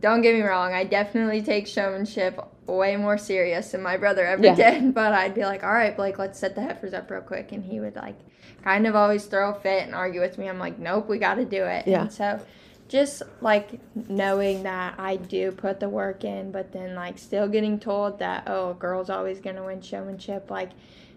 [0.00, 4.44] don't get me wrong, I definitely take showmanship way more serious than my brother ever
[4.44, 4.54] Yeah.
[4.54, 7.52] did, but I'd be like, all right, Blake, let's set the heifers up real quick.
[7.52, 8.16] And he would, like,
[8.64, 10.48] kind of always throw a fit and argue with me.
[10.48, 11.86] I'm like, nope, we got to do it.
[11.86, 12.02] Yeah.
[12.02, 12.40] And so,
[12.88, 17.80] just like knowing that I do put the work in, but then like still getting
[17.80, 20.50] told that oh, a girl's always gonna win showmanship.
[20.50, 20.72] Like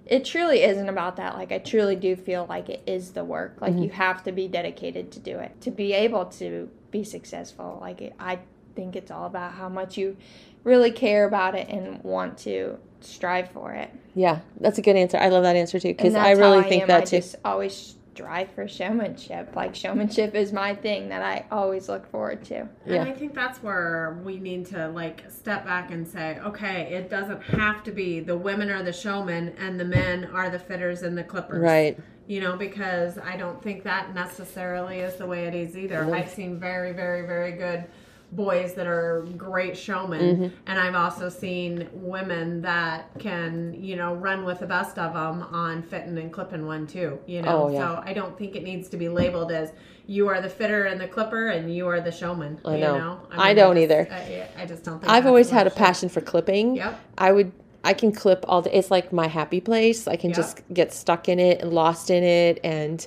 [0.05, 1.35] it truly isn't about that.
[1.35, 3.57] Like I truly do feel like it is the work.
[3.59, 3.83] Like mm-hmm.
[3.83, 7.79] you have to be dedicated to do it to be able to be successful.
[7.81, 8.39] Like it, I
[8.75, 10.17] think it's all about how much you
[10.63, 13.91] really care about it and want to strive for it.
[14.15, 16.87] yeah that's a good answer i love that answer too because i really think am.
[16.87, 19.53] that I too always strive for showmanship.
[19.55, 22.67] Like showmanship is my thing that I always look forward to.
[22.85, 23.01] Yeah.
[23.01, 27.09] And I think that's where we need to like step back and say, okay, it
[27.09, 31.03] doesn't have to be the women are the showmen and the men are the fitters
[31.03, 31.61] and the clippers.
[31.61, 36.15] right You know, because I don't think that necessarily is the way it is either.
[36.15, 37.83] I've seen very, very, very good
[38.31, 40.55] boys that are great showmen Mm-hmm.
[40.67, 45.43] and I've also seen women that can, you know, run with the best of them
[45.53, 47.63] on fitting and clipping one too, you know.
[47.65, 47.79] Oh, yeah.
[47.79, 49.71] So I don't think it needs to be labeled as
[50.07, 52.59] you are the fitter and the clipper and you are the showman.
[52.65, 52.97] I you know.
[52.97, 53.19] know?
[53.31, 54.07] I don't just- either.
[54.11, 56.99] I, I just don't think i've always had a passion for clipping Yep.
[57.17, 57.51] I would
[57.83, 58.71] I can clip all day.
[58.73, 60.07] It's like my happy place.
[60.07, 60.37] I can Yeah.
[60.37, 63.05] just get stuck in it and lost in it and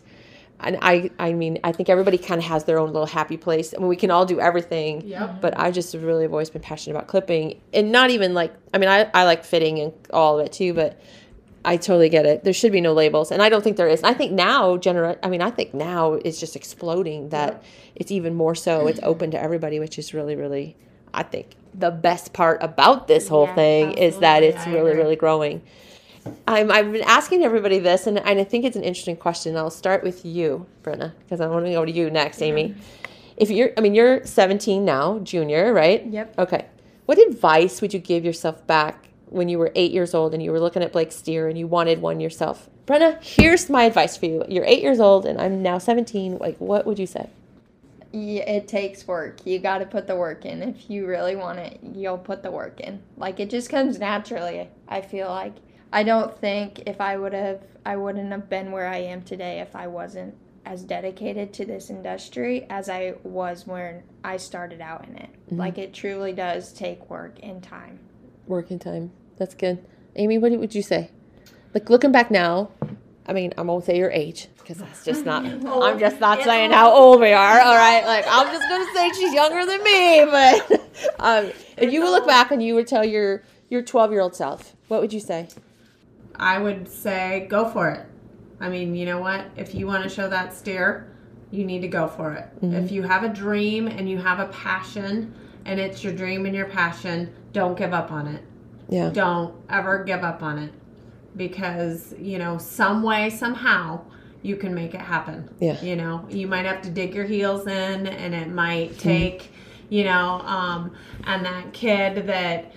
[0.61, 3.75] and I I mean I think everybody kind of has their own little happy place.
[3.75, 5.03] I mean we can all do everything.
[5.07, 5.41] Yep.
[5.41, 8.79] But I just really have always been passionate about clipping and not even like I
[8.79, 11.01] mean I I like fitting and all of it too, but
[11.65, 12.45] I totally get it.
[12.45, 14.01] There should be no labels, and I don't think there is.
[14.01, 17.31] And I think now, genera- I mean, I think now it's just exploding.
[17.31, 17.63] That
[17.97, 18.87] it's even more so.
[18.87, 20.77] It's open to everybody, which is really, really,
[21.13, 24.93] I think, the best part about this whole Yeah, thing is that it's I really,
[24.93, 25.03] agree.
[25.03, 25.61] really growing.
[26.47, 29.57] I'm, I've been asking everybody this, and, and I think it's an interesting question.
[29.57, 32.75] I'll start with you, Brenna, because I want to go to you next, Aimee.
[33.37, 36.05] If you're, I mean, you're 17 now, junior, right?
[36.05, 36.39] Yep.
[36.39, 36.67] Okay.
[37.07, 40.51] What advice would you give yourself back when you were eight years old and you
[40.51, 42.69] were looking at Blake's steer and you wanted one yourself?
[42.87, 44.45] Brenna, here's my advice for you.
[44.49, 46.39] You're eight years old and I'm now 17.
[46.39, 47.31] Like, what would you say?
[48.13, 49.45] it takes work.
[49.45, 50.63] You got to put the work in.
[50.63, 53.03] If you really want it, you'll put the work in.
[53.17, 54.69] Like it just comes naturally.
[54.89, 55.55] I feel like
[55.93, 59.61] I don't think if I would have I wouldn't have been where I am today
[59.61, 60.35] if I wasn't
[60.67, 65.31] as dedicated to this industry as I was when I started out in it.
[65.51, 68.01] Like it truly does take work and time.
[68.47, 69.11] Work Working time.
[69.39, 69.83] That's good.
[70.17, 71.11] Aimee, what would you say?
[71.73, 72.71] Like looking back now,
[73.27, 75.45] I mean, I won't say your age because that's just not.
[75.67, 77.61] I'm just not saying how old we are.
[77.61, 80.25] All right, like I'm just gonna say she's younger than me.
[80.27, 84.21] But um, if you would look back and you would tell your your 12 year
[84.21, 85.49] old self, what would you say?
[86.39, 88.07] I would say go for it.
[88.61, 89.47] I mean, you know what?
[89.57, 91.13] If you want to show that steer,
[91.51, 92.49] you need to go for it.
[92.75, 96.55] If you have a dream and you have a passion and it's your dream and
[96.55, 98.43] your passion, don't give up on it.
[98.89, 99.11] Yeah.
[99.11, 100.73] Don't ever give up on it
[101.37, 104.01] because, you know, some way, somehow,
[104.43, 105.49] you can make it happen.
[105.61, 105.81] Yeah.
[105.83, 109.53] You know, you might have to dig your heels in and it might take,
[109.89, 110.93] you know, um,
[111.25, 112.73] and that kid that,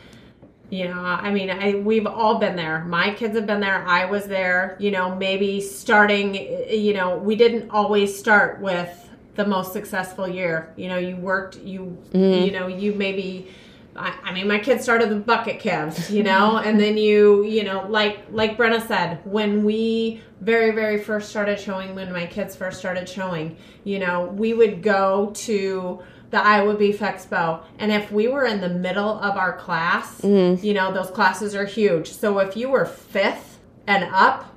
[0.72, 2.86] you know, I mean, I, we've all been there.
[2.86, 3.86] My kids have been there.
[3.86, 4.78] I was there.
[4.80, 10.30] You know, maybe starting, eh, you know, we didn't always start with the most successful
[10.30, 10.74] year.
[10.78, 12.46] You know, you worked, you, mm-hmm.
[12.46, 13.52] you know, you maybe,
[13.98, 17.66] I, I mean, my kids started the bucket calves, you know, and then you, you
[17.66, 22.56] know, like, like Brenna said, when we very, very first started showing, when my kids
[22.56, 27.63] first started showing, you know, we would go to, the Iowa Beef Expo.
[27.78, 30.65] And if we were in the middle of our class, mm-hmm.
[30.65, 32.12] you know, those classes are huge.
[32.12, 34.56] So if you were fifth and up,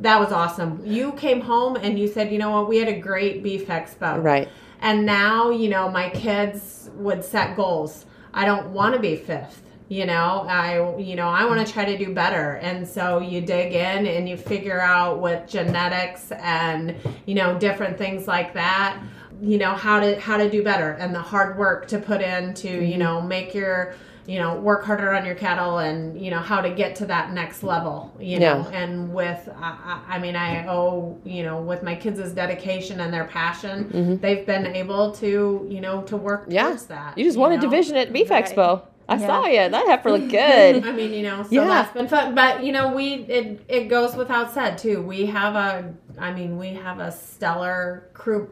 [0.00, 0.82] that was awesome.
[0.84, 4.22] You came home and you said, you know what, we had a great beef expo.
[4.22, 4.48] Right.
[4.80, 8.04] And now, you know, my kids would set goals.
[8.34, 9.62] I don't want to be fifth.
[9.88, 12.54] You know, I you know, I want to try to do better.
[12.54, 17.98] And so you dig in and you figure out with genetics and, you know, different
[17.98, 18.98] things like that,
[19.42, 22.54] you know, how to how to do better and the hard work to put in
[22.54, 23.94] to, you know, make your
[24.26, 27.34] you know, work harder on your cattle and, you know, how to get to that
[27.34, 28.66] next level, you know.
[28.70, 28.78] Yeah.
[28.82, 33.12] And with, I, I I mean, I owe, you know, with my kids' dedication and
[33.12, 36.52] their passion, they've been able to, you know, to work Mm-hmm.
[36.52, 36.68] Yeah.
[36.68, 37.18] towards that.
[37.18, 37.60] You just won a know?
[37.60, 38.46] division at Beef Right.
[38.46, 38.80] Expo.
[39.10, 39.26] I Yeah.
[39.26, 39.68] saw you.
[39.68, 40.86] That heifer looked good.
[40.86, 41.66] I mean, you know, so Yeah.
[41.66, 42.34] that's been fun.
[42.34, 45.02] But you know, we it it goes without said too.
[45.02, 48.48] We have a, I mean, we have a stellar crew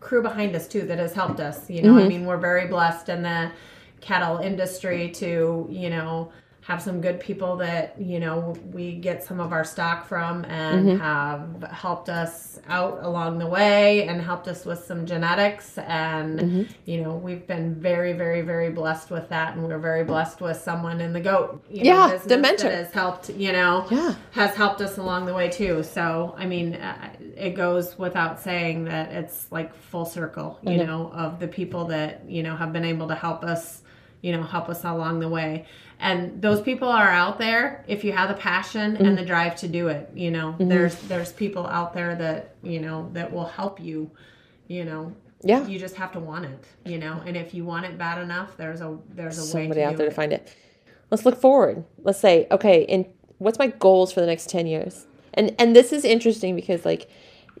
[0.00, 1.68] crew behind us too that has helped us.
[1.70, 2.04] You know, Mm-hmm.
[2.04, 3.50] I mean, we're very blessed in the
[4.00, 6.30] cattle industry to you know
[6.60, 10.86] have some good people that you know we get some of our stock from and
[10.86, 10.98] Mm-hmm.
[10.98, 16.62] have helped us out along the way and helped us with some genetics and Mm-hmm.
[16.84, 20.56] you know we've been very very very blessed with that and we're very blessed with
[20.58, 22.68] someone in the goat you Yeah, know, the business mentor.
[22.68, 24.14] that has helped you know Yeah.
[24.32, 28.84] has helped us along the way too so i mean uh, it goes without saying
[28.84, 32.84] that it's like full circle you know of the people that you know have been
[32.84, 33.82] able to help us
[34.22, 35.66] you know help us along the way
[35.98, 39.16] and those people are out there if you have the passion and mm-hmm.
[39.16, 40.68] the drive to do it you know mm-hmm.
[40.68, 44.10] there's there's people out there that you know that will help you
[44.68, 45.66] you know Yeah.
[45.66, 48.56] you just have to want it you know and if you want it bad enough
[48.56, 50.10] there's a there's a Somebody way to out there it.
[50.10, 50.54] to find it.
[51.10, 51.84] Let's look forward.
[52.02, 53.06] Let's say, okay, and
[53.38, 55.06] what's my goals for the next 10 years?
[55.34, 57.08] And and this is interesting because like,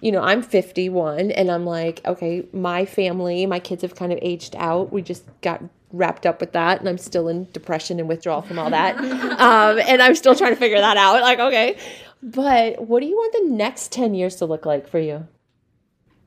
[0.00, 4.18] you know, I'm 51 and I'm like, okay, my family, my kids have kind of
[4.22, 4.92] aged out.
[4.92, 8.58] We just got wrapped up with that and I'm still in depression and withdrawal from
[8.58, 8.96] all that.
[9.40, 11.20] um, and I'm still trying to figure that out.
[11.22, 11.78] Like, okay.
[12.22, 15.26] But what do you want the next 10 years to look like for you?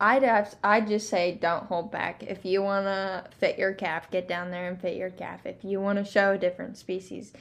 [0.01, 2.23] I'd have, I'd just say don't hold back.
[2.23, 5.45] If you want to fit your calf, get down there and fit your calf.
[5.45, 7.33] If you want to show a different species,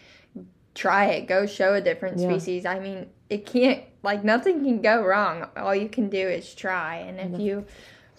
[0.74, 1.26] try it.
[1.28, 2.28] Go show a different Yeah.
[2.28, 2.66] species.
[2.66, 5.46] I mean, it can't like nothing can go wrong.
[5.56, 6.96] All you can do is try.
[6.96, 7.64] And if you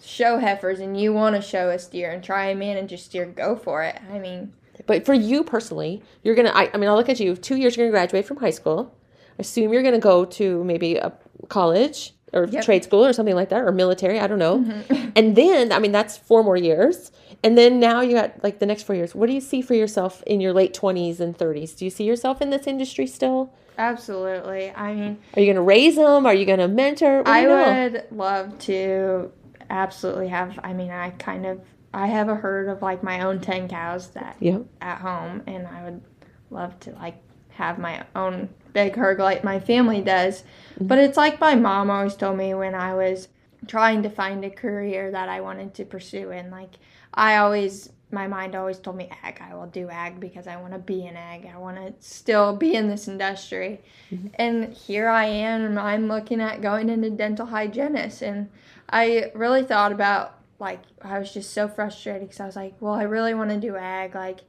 [0.02, 3.26] show heifers and you want to show a steer and try and manage a steer,
[3.26, 3.98] go for it.
[4.12, 4.52] I mean,
[4.86, 6.52] But for you personally, you're gonna.
[6.54, 7.36] I, I mean, I'll look at you.
[7.36, 8.94] Two years, you're gonna graduate from high school.
[9.38, 11.12] Assume you're gonna go to maybe a
[11.48, 12.64] college or Yep.
[12.64, 14.20] trade school or something like that, or military.
[14.20, 14.58] I don't know.
[14.60, 15.10] Mm-hmm.
[15.16, 17.10] And then, I mean, that's four more years.
[17.42, 19.14] And then now you got like the next four years.
[19.14, 21.72] What do you see for yourself in your late twenties and thirties?
[21.74, 23.52] Do you see yourself in this industry still?
[23.78, 24.70] absolutely.
[24.76, 26.26] I mean, Are you gonna raise them?
[26.26, 27.18] Are you gonna mentor?
[27.18, 27.82] What I know?
[27.92, 29.32] would love to
[29.70, 30.58] absolutely have.
[30.62, 31.60] I mean, I kind of
[31.94, 34.58] I have a herd of like my own ten cows that Yeah.
[34.82, 36.02] at home, and I would
[36.50, 37.16] love to like
[37.50, 40.42] have my own big herd like my family does.
[40.74, 40.86] Mm-hmm.
[40.86, 43.28] But it's like my mom always told me when I was
[43.66, 46.74] trying to find a career that I wanted to pursue, and like
[47.14, 47.90] I always.
[48.12, 49.40] My mind always told me ag.
[49.40, 51.46] I will do ag because I want to be an ag.
[51.46, 53.82] I want to still be in this industry.
[54.10, 54.28] Mm-hmm.
[54.34, 58.22] And here I am, and I'm looking at going into dental hygienist.
[58.22, 58.50] And
[58.88, 62.94] I really thought about like I was just so frustrated because I was like, well,
[62.94, 64.40] I really want to do ag, like,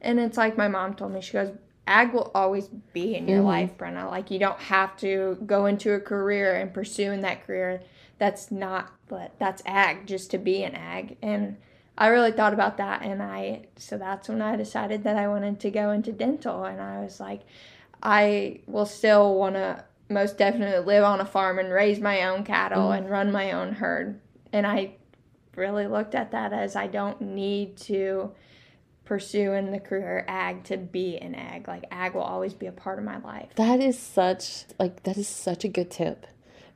[0.00, 1.20] and it's like my mom told me.
[1.20, 1.50] She goes,
[1.86, 3.46] ag will always be in your mm-hmm.
[3.46, 4.10] life, Brenna.
[4.10, 7.82] Like you don't have to go into a career and pursue in that career.
[8.18, 11.16] That's not, but that's ag just to be an ag.
[11.20, 11.56] And
[11.98, 15.60] I really thought about that, and I so that's when I decided that I wanted
[15.60, 17.42] to go into dental, and I was like,
[18.02, 22.44] I will still want to most definitely live on a farm and raise my own
[22.44, 22.98] cattle mm-hmm.
[22.98, 24.20] and run my own herd.
[24.52, 24.92] And I
[25.56, 28.32] really looked at that as I don't need to
[29.04, 31.66] pursue in the career ag to be an ag.
[31.66, 33.50] Like ag will always be a part of my life.
[33.56, 36.26] That is such like that is such a good tip.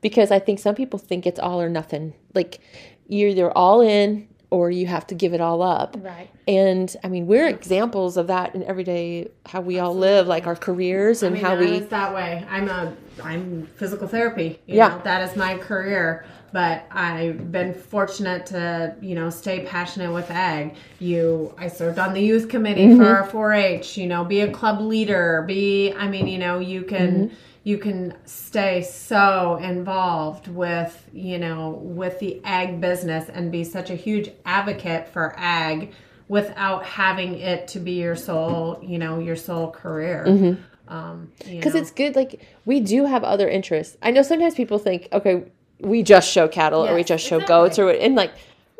[0.00, 2.14] Because I think some people think it's all or nothing.
[2.34, 2.60] Like
[3.06, 5.96] you're either all in or you have to give it all up.
[6.00, 6.28] Right.
[6.48, 10.56] And I mean, we're examples of that in everyday how we all live, like our
[10.56, 12.44] careers and I mean, how we that way.
[12.50, 14.58] I'm a I'm physical therapy.
[14.66, 14.88] You Yeah.
[14.88, 16.24] know, that is my career.
[16.52, 20.74] But I've been fortunate to you know stay passionate with ag.
[20.98, 22.98] You, I served on the youth committee Mm-hmm.
[23.00, 23.96] for our 4-H.
[23.96, 25.44] You know, be a club leader.
[25.46, 27.28] Be, I mean, you know, you can.
[27.28, 27.34] Mm-hmm.
[27.62, 33.90] You can stay so involved with, you know, with the ag business and be such
[33.90, 35.92] a huge advocate for ag
[36.28, 40.56] without having it to be your sole, you know, your sole career.
[40.90, 41.80] Um, you because know.
[41.80, 45.44] it's good like we do have other interests i know sometimes people think okay
[45.78, 47.46] we just show cattle or we just show exactly.
[47.46, 48.32] goats or and like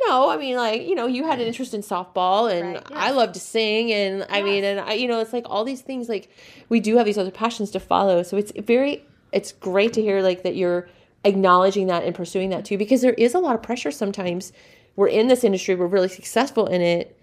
[0.07, 3.11] no i mean like you know you had an interest in softball and Right, i
[3.11, 6.09] love to sing and i mean and i you know it's like all these things
[6.09, 6.31] like
[6.71, 8.23] we do have these other passions to follow.
[8.23, 10.89] So it's very it's great to hear like that you're
[11.25, 14.53] acknowledging that and pursuing that too because there is a lot of pressure sometimes.
[14.97, 17.17] We're in this industry we're really successful in it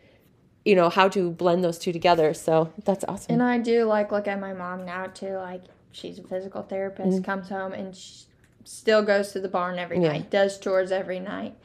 [0.65, 2.33] you know how to blend those two together.
[2.33, 3.33] So that's awesome.
[3.33, 5.35] And I do like look at my mom now too.
[5.37, 7.23] Like she's a physical therapist, mm-hmm.
[7.23, 8.23] comes home and sh
[8.65, 10.09] still goes to the barn every Yeah.
[10.11, 11.55] night, does chores every night,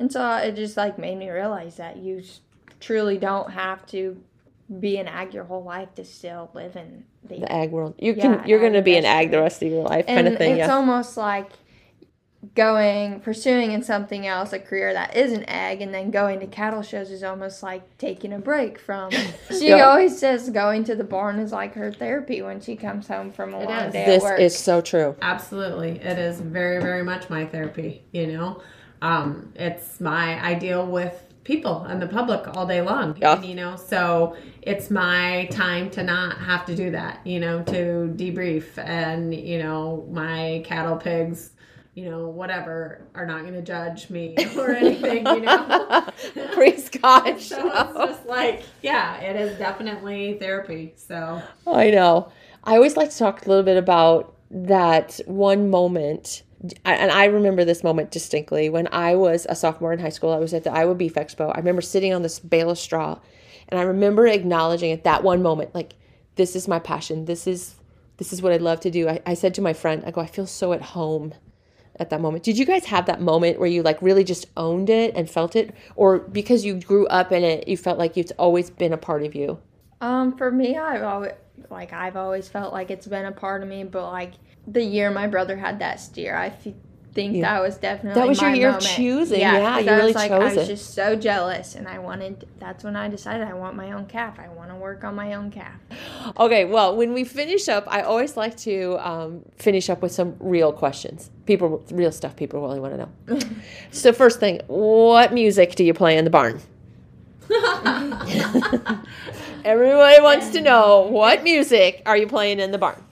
[0.00, 2.22] and so it just like made me realize that you
[2.80, 4.20] truly don't have to
[4.80, 7.40] be an ag your whole life to still live in the.
[7.40, 7.94] the ag world.
[7.98, 10.16] You Yeah, can you're going to be an ag the rest of your life, and
[10.24, 10.52] kind of thing.
[10.52, 10.74] it's Yeah.
[10.74, 11.50] almost like
[12.54, 16.80] going pursuing in something else a career that isn't ag and then going to cattle
[16.82, 19.10] shows is almost like taking a break from
[19.58, 19.86] she Yeah.
[19.86, 23.52] always says going to the barn is like her therapy when she comes home from
[23.52, 23.92] a long is.
[23.92, 25.14] day this at work is so true.
[25.20, 25.98] Absolutely.
[26.00, 28.62] It is very, very much my therapy, you know.
[29.02, 33.16] Um, it's my ideal with people and the public all day long.
[33.16, 33.36] Yeah.
[33.36, 37.62] And, you know, so it's my time to not have to do that, you know,
[37.64, 41.50] to debrief and, you know, my cattle pigs,
[41.94, 46.06] you know, whatever are not gonna judge me or anything, you know.
[46.52, 47.40] Praise God.
[47.40, 50.92] so it's just like, yeah, it is definitely therapy.
[50.96, 52.30] So I know.
[52.62, 56.42] I always like to talk a little bit about that one moment.
[56.84, 60.30] And I remember this moment distinctly when I was a sophomore in high school.
[60.30, 61.50] I was at the Iowa Beef Expo.
[61.54, 63.18] I remember sitting on this bale of straw,
[63.68, 65.94] and I remember acknowledging at that one moment, like,
[66.36, 67.24] this is my passion.
[67.24, 67.76] This is
[68.18, 69.08] this is what I love to do.
[69.08, 71.32] I, I said to my friend, I go, I feel so at home
[71.96, 72.44] at that moment.
[72.44, 75.56] Did you guys have that moment where you like really just owned it and felt
[75.56, 78.98] it, or because you grew up in it, you felt like it's always been a
[78.98, 79.58] part of you?
[80.02, 81.32] Um, for me, I've always
[81.70, 84.32] like I've always felt like it's been a part of me, but like
[84.70, 86.68] the year my brother had that steer, I f-
[87.12, 87.42] think Yeah.
[87.54, 88.94] that was definitely That was your year of moment.
[88.94, 89.40] choosing.
[89.40, 90.66] yeah you I really was like, chose I was it.
[90.66, 92.46] just so jealous, and I wanted.
[92.60, 94.38] That's when I decided I want my own calf.
[94.38, 95.74] I want to work on my own calf.
[96.38, 100.36] Okay, well, when we finish up, I always like to um, finish up with some
[100.38, 101.30] real questions.
[101.46, 102.98] People, real stuff people really want to
[103.34, 103.38] know.
[103.90, 106.60] so, first thing, what music do you play in the barn?
[109.64, 113.02] Everybody wants to know what music are you playing in the barn?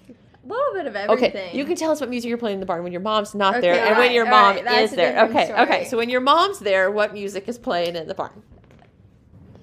[0.49, 1.30] A little bit of everything.
[1.30, 3.34] Okay, you can tell us what music you're playing in the barn when your mom's
[3.34, 5.26] not there Okay, and when your mom alright, that's is there.
[5.26, 5.84] different Okay, okay.
[5.84, 8.42] So when your mom's there, what music is playing in the barn?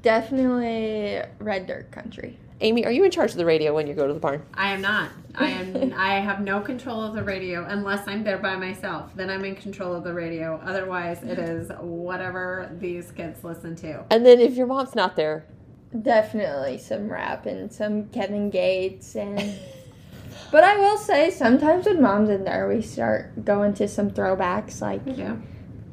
[0.06, 2.38] definitely red dirt country.
[2.62, 4.46] Aimee, are you in charge of the radio when you go to the barn?
[4.54, 5.10] I am not.
[5.34, 5.94] I am.
[5.98, 9.14] I have no control of the radio unless I'm there by myself.
[9.16, 10.62] Then I'm in control of the radio.
[10.64, 14.06] Otherwise, it is whatever these kids listen to.
[14.12, 15.48] And then if your mom's not there,
[16.02, 19.40] Definitely some rap and some Kevin Gates and.
[20.52, 24.82] But I will say, sometimes when mom's in there, we start going to some throwbacks
[24.82, 25.36] like Yeah.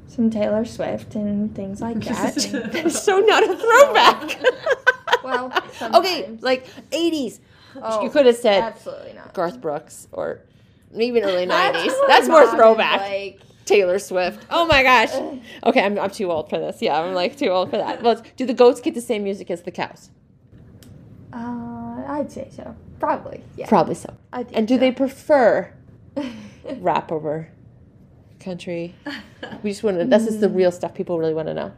[0.07, 2.45] some Taylor Swift and things like that.
[2.53, 4.43] and- it's so not a throwback.
[5.25, 5.53] well,
[5.99, 7.41] okay, like 80s.
[7.81, 9.33] Oh, you could have said absolutely not.
[9.33, 10.41] Garth Brooks or
[10.95, 11.49] even early 90s.
[11.49, 13.01] That's That's more throwback.
[13.01, 14.45] Like, Taylor Swift.
[14.51, 15.11] Oh my gosh.
[15.65, 16.83] Okay, I'm, I'm too old for this.
[16.83, 18.03] Yeah, I'm like too old for that.
[18.03, 20.11] Well, do the goats get the same music as the cows?
[21.33, 22.75] uh, I'd say so.
[23.03, 23.43] Probably.
[23.57, 23.67] Yeah.
[23.69, 24.15] Probably so.
[24.33, 24.79] I think And do so.
[24.79, 25.73] they prefer
[26.79, 27.49] rap over
[28.39, 28.95] country?
[29.65, 31.73] We just want to, this is the real stuff people really want to know.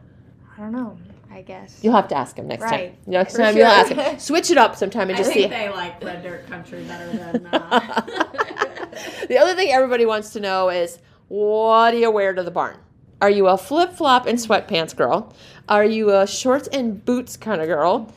[0.55, 0.97] I don't know.
[1.31, 1.79] I guess.
[1.81, 2.91] You'll have to ask him next Right.
[2.93, 2.97] time.
[3.07, 4.19] Next For time you'll ask him.
[4.19, 5.57] Switch it up sometime and I just think see.
[5.57, 7.47] they like Red Dirt Country better than.
[7.47, 8.01] Uh,
[9.27, 12.77] the other thing everybody wants to know is what do you wear to the barn?
[13.19, 15.33] Are you a flip flop and sweatpants girl?
[15.67, 18.13] Are you a shorts and boots kind of girl?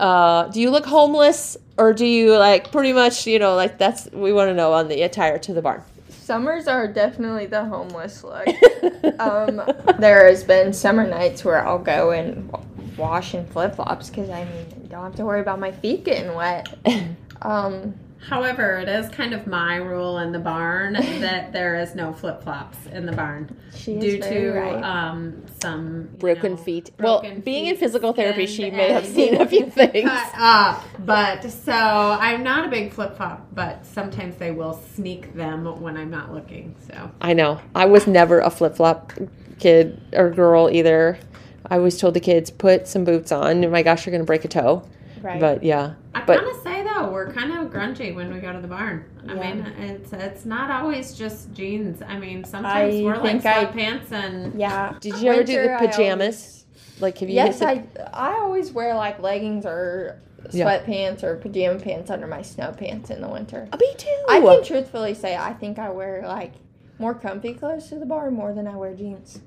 [0.00, 4.10] Uh, do you look homeless or do you like pretty much, you know, like that's
[4.12, 5.82] we want to know on the attire to the barn?
[6.08, 8.48] Summers are definitely the homeless look.
[9.20, 9.60] um,
[9.98, 12.50] there has been summer nights where I'll go and
[12.96, 16.04] wash in flip flops because I mean, I don't have to worry about my feet
[16.04, 16.68] getting wet.
[17.42, 17.94] Um,
[18.28, 22.42] However, it is kind of my rule in the barn that there is no flip
[22.42, 24.82] flops in the barn she due to right.
[24.82, 26.96] um, some Broken know, feet.
[26.98, 30.08] broken well, being in physical therapy, she may have seen a few things.
[30.08, 30.84] cut up.
[30.98, 35.96] But so I'm not a big flip flop, but sometimes they will sneak them when
[35.96, 36.76] I'm not looking.
[36.86, 37.60] So I know.
[37.74, 39.12] I was never a flip flop
[39.58, 41.18] kid or girl either.
[41.66, 43.62] I always told the kids put some boots on.
[43.62, 44.82] And my gosh, you're gonna break a toe.
[45.22, 45.40] Right.
[45.40, 48.52] But yeah, I But- kind of say though we're kind of grungy when we go
[48.52, 49.04] to the barn.
[49.28, 49.54] I Yeah.
[49.54, 52.02] mean, it's it's not always just jeans.
[52.06, 54.94] I mean, sometimes I we're like think I- and yeah.
[55.00, 56.66] Did you ever do the I pajamas?
[57.00, 57.34] like, have you?
[57.34, 60.16] Yes, hit the- I I always wear like leggings or
[60.52, 60.64] Yeah.
[60.66, 63.68] sweatpants or pajama pants under my snow pants in the winter.
[63.72, 64.08] Oh, me too.
[64.28, 66.52] I can truthfully say I think I wear like
[66.98, 69.40] more comfy clothes to the bar more than I wear jeans.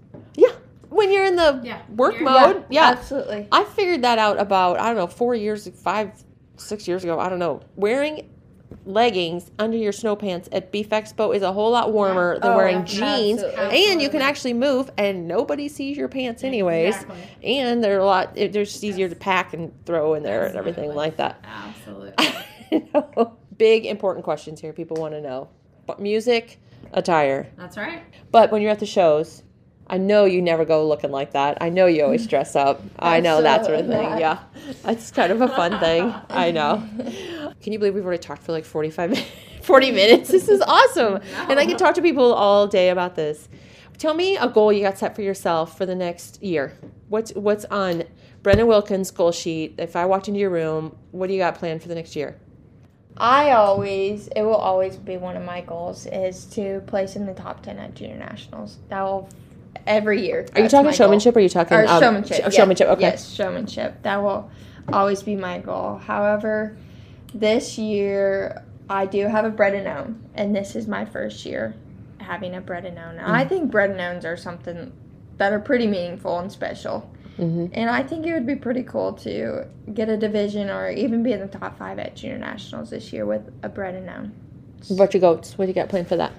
[0.94, 0.98] Yeah.
[0.98, 2.90] When you're in the Yeah, work you're- mode, yeah.
[2.90, 3.48] absolutely.
[3.52, 6.12] I figured that out about I don't know four years, five,
[6.58, 7.20] six years ago.
[7.20, 7.62] I don't know.
[7.76, 8.30] Wearing
[8.86, 12.58] leggings under your snow pants at Beef Expo is a whole lot warmer than Oh,
[12.58, 13.86] wearing yeah, jeans, absolutely.
[13.92, 16.96] and you can actually move, and nobody sees your pants anyways.
[16.96, 17.18] Exactly.
[17.60, 18.34] And they're a lot.
[18.36, 21.44] They're just easier to pack and throw in there and everything like that.
[21.46, 22.16] Absolutely.
[23.58, 24.74] Big important questions here.
[24.74, 25.50] People want to know.
[25.86, 26.60] But music,
[26.94, 27.48] attire.
[27.58, 28.02] That's right.
[28.32, 29.44] But when you're at the shows,
[29.94, 31.60] I know you never go looking like that.
[31.62, 32.82] I know you always dress up.
[32.98, 34.10] I know that sort of thing.
[34.10, 34.20] not.
[34.20, 34.40] Yeah.
[34.86, 36.12] It's kind of a fun thing.
[36.32, 36.84] I know.
[37.62, 39.30] Can you believe we've already talked for like 45 minutes?
[39.62, 40.32] 40 minutes.
[40.32, 41.22] This is awesome.
[41.48, 43.48] And I can talk to people all day about this.
[44.00, 46.76] Tell me a goal you got set for yourself for the next year.
[47.08, 48.04] What's what's on
[48.42, 49.76] Brenna Wilkins' goal sheet?
[49.78, 52.36] If I walked into your room, what do you got planned for the next year?
[53.18, 57.34] I always, it will always be one of my goals is to place in the
[57.34, 58.80] top 10 at junior nationals.
[58.90, 59.30] That will,
[59.88, 60.46] every year.
[60.56, 60.98] Are you talking my goal.
[60.98, 62.38] showmanship or are you talking Or um, showmanship.
[62.38, 62.56] sh- yes.
[62.56, 62.88] Showmanship.
[62.90, 63.02] Okay.
[63.02, 64.02] Yes, showmanship.
[64.04, 64.50] That will
[64.92, 65.98] always be my goal.
[65.98, 66.78] However,
[67.34, 71.76] this year I do have a bred and own, and this is my first year
[72.20, 73.16] having a bred and own.
[73.16, 73.30] Mm.
[73.30, 74.92] I think bred and owns are something
[75.38, 77.10] that are pretty meaningful and special.
[77.36, 81.24] hmm And I think it would be pretty cool to get a division or even
[81.24, 84.32] be in the top five at junior nationals this year with a bred and own.
[84.90, 85.58] What your goats?
[85.58, 86.34] What do you got planned for that?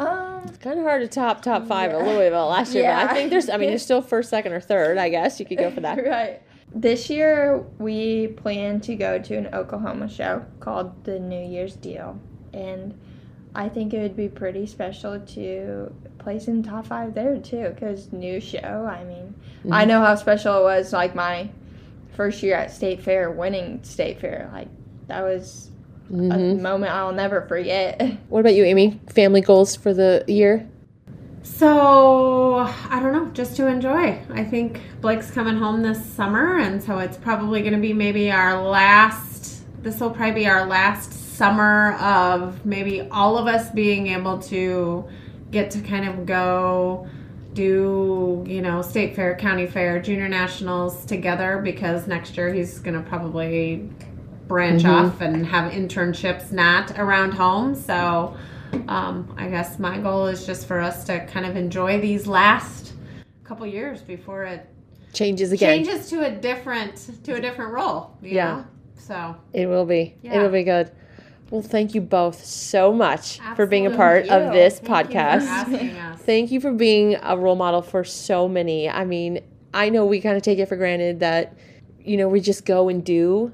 [0.00, 1.98] Um, It's kind of hard to top top five a Yeah.
[2.02, 3.48] little bit about last year, but I think there's.
[3.50, 4.98] I mean, there's still first, second, or third.
[4.98, 5.98] I guess you could go for that.
[6.06, 6.40] right.
[6.74, 12.18] This year, we plan to go to an Oklahoma show called the New Year's Deal.
[12.54, 12.98] And
[13.54, 18.12] I think it would be pretty special to place in top five there, too, because
[18.12, 18.88] new show.
[18.88, 19.34] I mean,
[19.70, 21.50] I know how special it was, like my
[22.14, 24.48] first year at State Fair, winning State Fair.
[24.52, 24.68] Like,
[25.08, 25.70] that was
[26.10, 26.60] a Mhm.
[26.60, 28.00] moment I'll never forget.
[28.28, 28.98] What about you, Aimee?
[29.08, 30.66] Family goals for the year?
[31.42, 32.58] So
[32.90, 34.18] I don't know, just to enjoy.
[34.32, 38.30] I think Blake's coming home this summer, and so it's probably going to be maybe
[38.30, 39.62] our last.
[39.82, 45.04] This will probably be our last summer of maybe all of us being able to
[45.50, 47.06] get to kind of go
[47.54, 52.94] do you know state fair county fair junior nationals together because next year he's going
[52.94, 53.90] to probably
[54.50, 58.36] branch off and have internships not around home so
[58.88, 62.94] um, I guess my goal is just for us to kind of enjoy these last
[63.44, 64.66] couple years before it
[65.12, 65.84] Changes again.
[65.84, 68.16] changes to a different to a different role.
[68.22, 68.48] you Yeah.
[68.56, 68.64] know?
[68.98, 70.14] So It will be.
[70.22, 70.34] Yeah.
[70.36, 70.90] It'll be good.
[71.50, 76.12] Well, thank you both so much for being a part of this thank you podcast.
[76.12, 76.20] us.
[76.26, 78.88] Thank you for being a role model for so many.
[78.88, 79.40] I mean,
[79.74, 81.54] I know we kind of take it for granted that,
[82.00, 83.50] you know, we just go and do,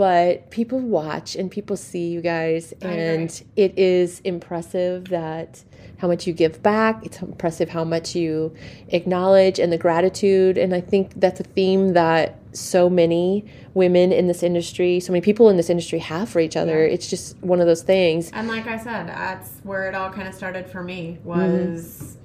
[0.00, 5.62] but people watch and people see you guys, and it is impressive that
[5.98, 7.04] how much you give back.
[7.04, 8.54] It's impressive how much you
[8.88, 10.56] acknowledge and the gratitude.
[10.56, 13.44] And I think that's a theme that so many
[13.74, 16.86] women in this industry, so many people in this industry have for each other.
[16.86, 16.94] Yeah.
[16.94, 18.30] It's just one of those things.
[18.32, 22.19] And like I said, that's where it all kind of started for me Mm-hmm.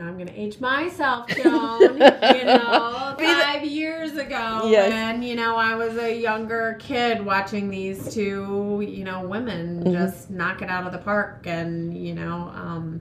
[0.00, 1.94] Now I'm gonna age myself, Joan.
[1.96, 2.00] you
[2.44, 4.90] know, five years ago Yes.
[4.90, 9.92] when, you know, I was a younger kid watching these two, you know, women Mm-hmm.
[9.92, 13.00] just knock it out of the park and, you know, um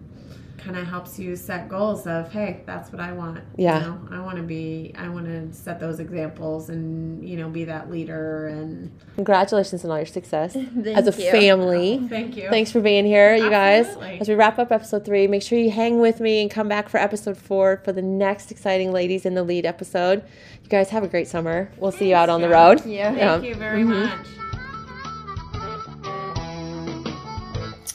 [0.60, 3.80] kind of helps you set goals of hey that's what i want Yeah.
[3.80, 7.50] you know, i want to be i want to set those examples and you know
[7.50, 10.56] be that leader and Congratulations on all your success
[10.86, 11.32] as a you.
[11.32, 12.00] family.
[12.02, 13.86] Oh, thank you Thanks for being here, you guys.
[13.98, 16.88] As we wrap up episode three, make sure you hang with me and come back
[16.90, 20.24] for episode four for the next exciting Ladies in the Lead episode.
[20.64, 21.70] You guys have a great summer.
[21.78, 22.86] We'll see you out on the road.
[22.86, 23.14] Yeah.
[23.40, 24.06] thank you very mm-hmm.
[24.06, 24.28] much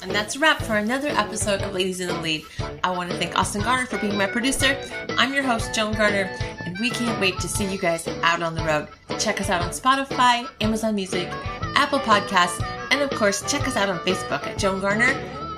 [0.05, 2.45] And that's a wrap for another episode of Ladies in the Lead.
[2.85, 4.77] I want to thank Austin Garner for being my producer.
[5.17, 6.31] I'm your host, Joan Garner,
[6.67, 8.89] and we can't wait to see you guys out on the road.
[9.19, 11.27] Check us out on Spotify, Amazon Music,
[11.75, 15.09] Apple Podcasts, and of course, check us out on Facebook at Joan Garner.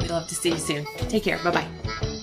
[0.01, 0.87] We'd love to see you soon.
[1.09, 1.43] Take care.
[1.43, 2.16] Bye bye.